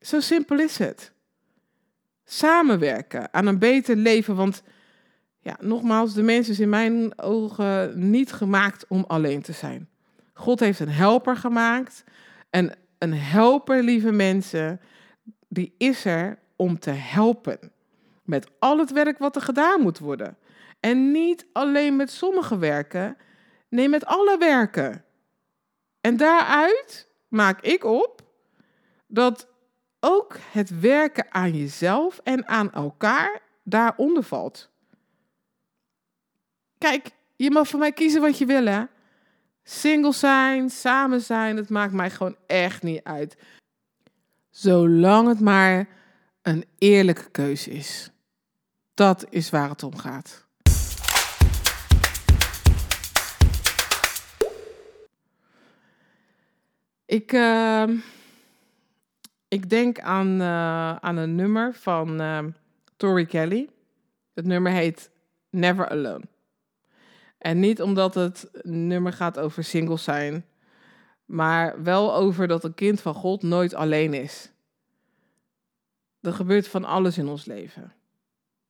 Zo 0.00 0.20
simpel 0.20 0.58
is 0.58 0.78
het. 0.78 1.12
Samenwerken 2.24 3.34
aan 3.34 3.46
een 3.46 3.58
beter 3.58 3.96
leven, 3.96 4.36
want 4.36 4.62
ja, 5.40 5.56
nogmaals, 5.60 6.14
de 6.14 6.22
mens 6.22 6.48
is 6.48 6.60
in 6.60 6.68
mijn 6.68 7.18
ogen 7.18 8.10
niet 8.10 8.32
gemaakt 8.32 8.84
om 8.88 9.04
alleen 9.06 9.42
te 9.42 9.52
zijn. 9.52 9.88
God 10.32 10.60
heeft 10.60 10.80
een 10.80 10.88
helper 10.88 11.36
gemaakt. 11.36 12.04
En 12.50 12.72
een 12.98 13.14
helper, 13.14 13.82
lieve 13.82 14.12
mensen, 14.12 14.80
die 15.48 15.74
is 15.78 16.04
er 16.04 16.38
om 16.56 16.78
te 16.78 16.90
helpen. 16.90 17.58
Met 18.22 18.48
al 18.58 18.78
het 18.78 18.92
werk 18.92 19.18
wat 19.18 19.36
er 19.36 19.42
gedaan 19.42 19.80
moet 19.80 19.98
worden. 19.98 20.36
En 20.80 21.10
niet 21.10 21.46
alleen 21.52 21.96
met 21.96 22.10
sommige 22.10 22.58
werken, 22.58 23.16
nee, 23.68 23.88
met 23.88 24.04
alle 24.04 24.38
werken. 24.38 25.04
En 26.00 26.16
daaruit 26.16 27.08
maak 27.28 27.60
ik 27.60 27.84
op 27.84 28.22
dat 29.06 29.48
ook 30.00 30.36
het 30.52 30.80
werken 30.80 31.26
aan 31.30 31.56
jezelf 31.56 32.20
en 32.24 32.48
aan 32.48 32.72
elkaar 32.72 33.40
daaronder 33.62 34.22
valt. 34.22 34.70
Kijk, 36.78 37.10
je 37.36 37.50
mag 37.50 37.68
voor 37.68 37.78
mij 37.78 37.92
kiezen 37.92 38.20
wat 38.20 38.38
je 38.38 38.46
wil, 38.46 38.66
hè. 38.66 38.84
Single 39.62 40.12
zijn, 40.12 40.70
samen 40.70 41.20
zijn, 41.20 41.56
het 41.56 41.68
maakt 41.68 41.92
mij 41.92 42.10
gewoon 42.10 42.36
echt 42.46 42.82
niet 42.82 43.04
uit. 43.04 43.36
Zolang 44.50 45.28
het 45.28 45.40
maar 45.40 45.88
een 46.42 46.64
eerlijke 46.78 47.30
keuze 47.30 47.70
is. 47.70 48.10
Dat 48.94 49.26
is 49.30 49.50
waar 49.50 49.68
het 49.68 49.82
om 49.82 49.96
gaat. 49.96 50.45
Ik, 57.06 57.32
uh, 57.32 57.88
ik 59.48 59.70
denk 59.70 60.00
aan, 60.00 60.40
uh, 60.40 60.96
aan 60.96 61.16
een 61.16 61.34
nummer 61.34 61.74
van 61.74 62.20
uh, 62.20 62.44
Tori 62.96 63.26
Kelly. 63.26 63.68
Het 64.34 64.46
nummer 64.46 64.72
heet 64.72 65.10
Never 65.50 65.88
Alone. 65.88 66.24
En 67.38 67.60
niet 67.60 67.82
omdat 67.82 68.14
het 68.14 68.50
nummer 68.62 69.12
gaat 69.12 69.38
over 69.38 69.64
single 69.64 69.96
zijn, 69.96 70.44
maar 71.24 71.82
wel 71.82 72.14
over 72.14 72.48
dat 72.48 72.64
een 72.64 72.74
kind 72.74 73.00
van 73.00 73.14
God 73.14 73.42
nooit 73.42 73.74
alleen 73.74 74.14
is. 74.14 74.50
Er 76.20 76.32
gebeurt 76.32 76.68
van 76.68 76.84
alles 76.84 77.18
in 77.18 77.28
ons 77.28 77.44
leven. 77.44 77.92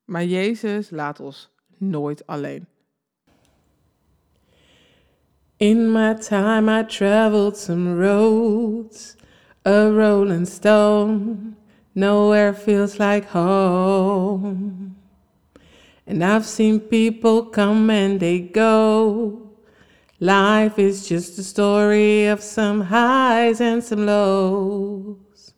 Maar 0.04 0.24
Jezus 0.24 0.90
laat 0.90 1.20
ons 1.20 1.50
nooit 1.78 2.26
alleen. 2.26 2.66
In 5.58 5.88
my 5.88 6.12
time 6.12 6.68
I 6.68 6.82
traveled 6.82 7.56
some 7.56 7.96
roads, 7.96 9.16
a 9.64 9.90
rolling 9.90 10.44
stone, 10.44 11.56
nowhere 11.94 12.52
feels 12.52 12.98
like 12.98 13.30
home. 13.30 14.96
And 16.06 16.22
I've 16.22 16.44
seen 16.44 16.78
people 16.78 17.46
come 17.46 17.88
and 17.88 18.20
they 18.20 18.38
go. 18.38 19.50
Life 20.20 20.78
is 20.78 21.08
just 21.08 21.38
a 21.38 21.42
story 21.42 22.26
of 22.26 22.42
some 22.42 22.82
highs 22.82 23.58
and 23.58 23.82
some 23.82 24.04
lows. 24.04 25.54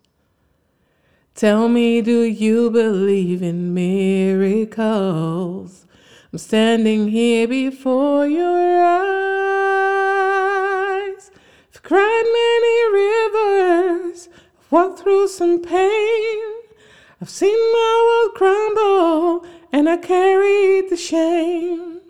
Tell 1.34 1.68
me, 1.68 2.02
do 2.02 2.22
you 2.22 2.70
believe 2.70 3.42
in 3.42 3.74
miracles? 3.74 4.76
I'm 6.32 6.38
standing 6.38 7.08
here 7.08 7.48
before 7.48 8.28
your 8.28 8.80
eyes. 8.84 9.67
Cried 11.88 12.27
many 12.42 12.77
rivers, 12.92 14.29
I've 14.61 14.70
walked 14.70 14.98
through 14.98 15.29
some 15.29 15.62
pain. 15.62 16.42
I've 17.18 17.31
seen 17.31 17.57
my 17.72 18.05
world 18.07 18.35
crumble 18.35 19.46
and 19.72 19.88
I 19.88 19.96
carried 19.96 20.90
the 20.90 20.98
shame. 20.98 22.01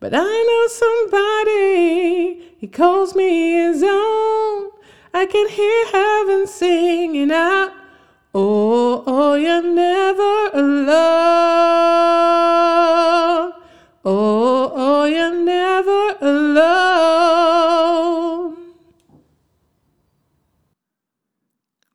But 0.00 0.14
I 0.14 0.22
know 0.48 0.66
somebody, 0.68 2.54
he 2.56 2.66
calls 2.68 3.14
me 3.14 3.52
his 3.52 3.82
own. 3.82 4.70
I 5.12 5.26
can 5.26 5.46
hear 5.50 5.86
heaven 5.88 6.46
singing 6.46 7.30
out, 7.30 7.72
Oh, 8.34 9.04
oh, 9.06 9.34
you're 9.34 9.60
never 9.60 10.48
alone. 10.54 10.88
Oh, 14.06 14.57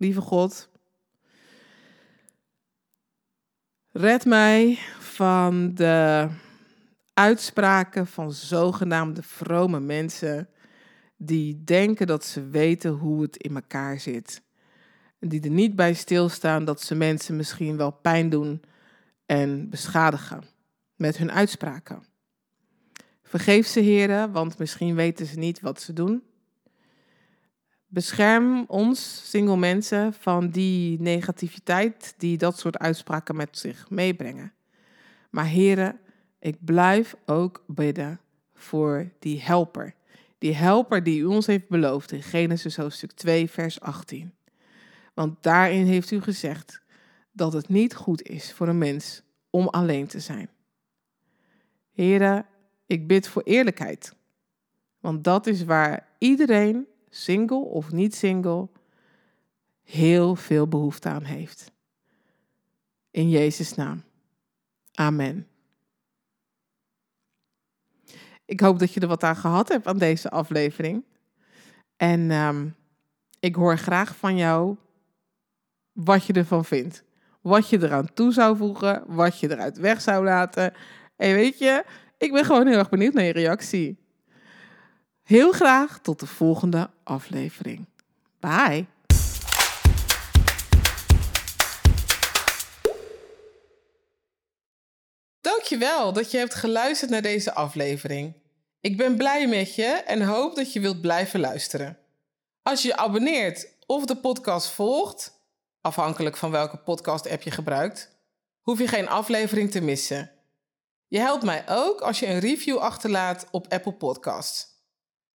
Lieve 0.04 0.22
God, 0.22 0.70
red 3.92 4.26
mij 4.26 4.78
van 5.00 5.74
de 5.76 6.28
uitspraken 7.14 8.08
van 8.08 8.32
zogenaamde 8.32 9.24
vrome 9.24 9.80
mensen 9.80 10.50
die 11.18 11.64
denken 11.64 12.08
dat 12.08 12.26
ze 12.26 12.48
weten 12.48 12.92
hoe 12.92 13.22
het 13.22 13.38
in 13.38 13.56
elkaar 13.56 14.00
zit. 14.00 14.42
Die 15.20 15.42
er 15.42 15.50
niet 15.50 15.76
bij 15.76 15.94
stilstaan 15.94 16.66
dat 16.66 16.82
ze 16.82 16.96
mensen 16.96 17.36
misschien 17.36 17.78
wel 17.78 17.92
pijn 17.92 18.30
doen 18.30 18.62
en 19.26 19.70
beschadigen 19.70 20.44
met 20.96 21.18
hun 21.18 21.32
uitspraken. 21.32 22.04
Vergeef 23.24 23.68
ze, 23.68 23.80
heren, 23.80 24.32
want 24.32 24.58
misschien 24.58 24.96
weten 24.96 25.26
ze 25.26 25.38
niet 25.38 25.60
wat 25.60 25.82
ze 25.82 25.94
doen. 25.94 26.24
Bescherm 27.94 28.66
ons, 28.68 29.30
single 29.30 29.58
mensen, 29.58 30.14
van 30.14 30.50
die 30.50 31.02
negativiteit 31.02 32.14
die 32.18 32.38
dat 32.38 32.60
soort 32.60 32.78
uitspraken 32.78 33.36
met 33.36 33.58
zich 33.58 33.90
meebrengen. 33.90 34.54
Maar 35.30 35.46
heren, 35.46 36.00
ik 36.40 36.58
blijf 36.66 37.16
ook 37.26 37.64
bidden 37.68 38.20
voor 38.54 39.10
die 39.20 39.42
helper. 39.42 39.94
Die 40.38 40.56
helper 40.56 41.04
die 41.04 41.20
u 41.20 41.26
ons 41.26 41.46
heeft 41.46 41.68
beloofd 41.68 42.12
in 42.12 42.24
Genesis 42.24 42.78
hoofdstuk 42.78 43.12
2, 43.12 43.50
vers 43.50 43.82
18. 43.82 44.34
Want 45.14 45.44
daarin 45.44 45.86
heeft 45.86 46.12
u 46.12 46.22
gezegd 46.22 46.82
dat 47.32 47.54
het 47.54 47.70
niet 47.70 47.96
goed 47.96 48.22
is 48.22 48.54
voor 48.54 48.68
een 48.68 48.78
mens 48.78 49.22
om 49.50 49.68
alleen 49.68 50.08
te 50.08 50.20
zijn. 50.20 50.50
Heren, 51.92 52.46
ik 52.86 53.08
bid 53.08 53.28
voor 53.28 53.42
eerlijkheid. 53.42 54.16
Want 55.00 55.24
dat 55.24 55.48
is 55.48 55.64
waar 55.64 56.08
iedereen, 56.18 56.88
single 57.16 57.66
of 57.66 57.92
niet 57.92 58.16
single, 58.16 58.70
heel 59.84 60.36
veel 60.36 60.68
behoefte 60.68 61.10
aan 61.10 61.24
heeft. 61.24 61.72
In 63.12 63.30
Jezus' 63.30 63.76
naam. 63.76 64.04
Amen. 64.94 65.48
Ik 68.46 68.60
hoop 68.60 68.80
dat 68.80 68.94
je 68.94 69.00
er 69.00 69.08
wat 69.08 69.24
aan 69.24 69.36
gehad 69.36 69.68
hebt 69.68 69.88
aan 69.88 69.98
deze 69.98 70.30
aflevering. 70.30 71.04
En 71.98 72.32
um, 72.32 72.76
ik 73.40 73.56
hoor 73.56 73.78
graag 73.78 74.16
van 74.16 74.38
jou 74.38 74.78
wat 75.92 76.26
je 76.26 76.34
ervan 76.34 76.66
vindt. 76.66 77.04
Wat 77.42 77.70
je 77.70 77.84
eraan 77.84 78.14
toe 78.14 78.34
zou 78.34 78.58
voegen, 78.58 79.04
wat 79.08 79.40
je 79.40 79.52
eruit 79.52 79.78
weg 79.78 80.02
zou 80.02 80.24
laten. 80.24 80.74
En 81.16 81.34
weet 81.34 81.60
je, 81.60 81.86
ik 82.18 82.32
ben 82.32 82.46
gewoon 82.46 82.68
heel 82.68 82.78
erg 82.78 82.90
benieuwd 82.90 83.14
naar 83.14 83.24
je 83.24 83.32
reactie. 83.32 84.03
Heel 85.34 85.52
graag 85.52 86.00
tot 86.00 86.20
de 86.20 86.28
volgende 86.28 86.90
aflevering. 87.04 87.86
Bye. 88.40 88.86
Dankjewel 95.42 96.14
dat 96.14 96.32
je 96.32 96.38
hebt 96.38 96.54
geluisterd 96.54 97.12
naar 97.12 97.22
deze 97.22 97.54
aflevering. 97.54 98.34
Ik 98.82 98.98
ben 98.98 99.18
blij 99.18 99.48
met 99.48 99.76
je 99.76 99.86
en 99.86 100.22
hoop 100.22 100.56
dat 100.56 100.74
je 100.74 100.80
wilt 100.80 101.02
blijven 101.02 101.40
luisteren. 101.40 101.98
Als 102.62 102.82
je 102.82 102.88
je 102.88 102.96
abonneert 102.98 103.68
of 103.86 104.06
de 104.06 104.18
podcast 104.18 104.68
volgt, 104.68 105.40
afhankelijk 105.82 106.38
van 106.38 106.52
welke 106.52 106.78
podcast-app 106.78 107.42
je 107.42 107.52
gebruikt, 107.52 108.10
hoef 108.62 108.80
je 108.80 108.88
geen 108.88 109.10
aflevering 109.10 109.72
te 109.72 109.82
missen. 109.82 110.32
Je 111.08 111.20
helpt 111.20 111.44
mij 111.44 111.64
ook 111.68 112.02
als 112.02 112.20
je 112.20 112.28
een 112.28 112.40
review 112.40 112.78
achterlaat 112.78 113.48
op 113.52 113.74
Apple 113.74 113.94
Podcasts. 113.94 114.73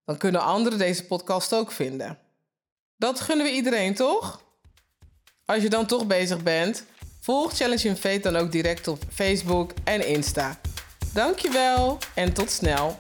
Dan 0.08 0.18
kunnen 0.18 0.42
anderen 0.42 0.80
deze 0.80 1.06
podcast 1.06 1.54
ook 1.54 1.72
vinden. 1.72 2.20
Dat 2.96 3.20
gunnen 3.20 3.46
we 3.46 3.52
iedereen, 3.52 3.96
toch? 3.96 4.42
Als 5.46 5.62
je 5.62 5.70
dan 5.70 5.86
toch 5.86 6.08
bezig 6.08 6.44
bent, 6.44 6.84
volg 7.22 7.54
Challenge 7.54 7.88
in 7.88 7.96
Fate 7.96 8.20
dan 8.20 8.36
ook 8.36 8.52
direct 8.52 8.88
op 8.88 9.04
Facebook 9.14 9.72
en 9.84 10.08
Insta. 10.08 10.60
Dankjewel 11.14 11.98
en 12.16 12.34
tot 12.34 12.52
snel. 12.52 12.98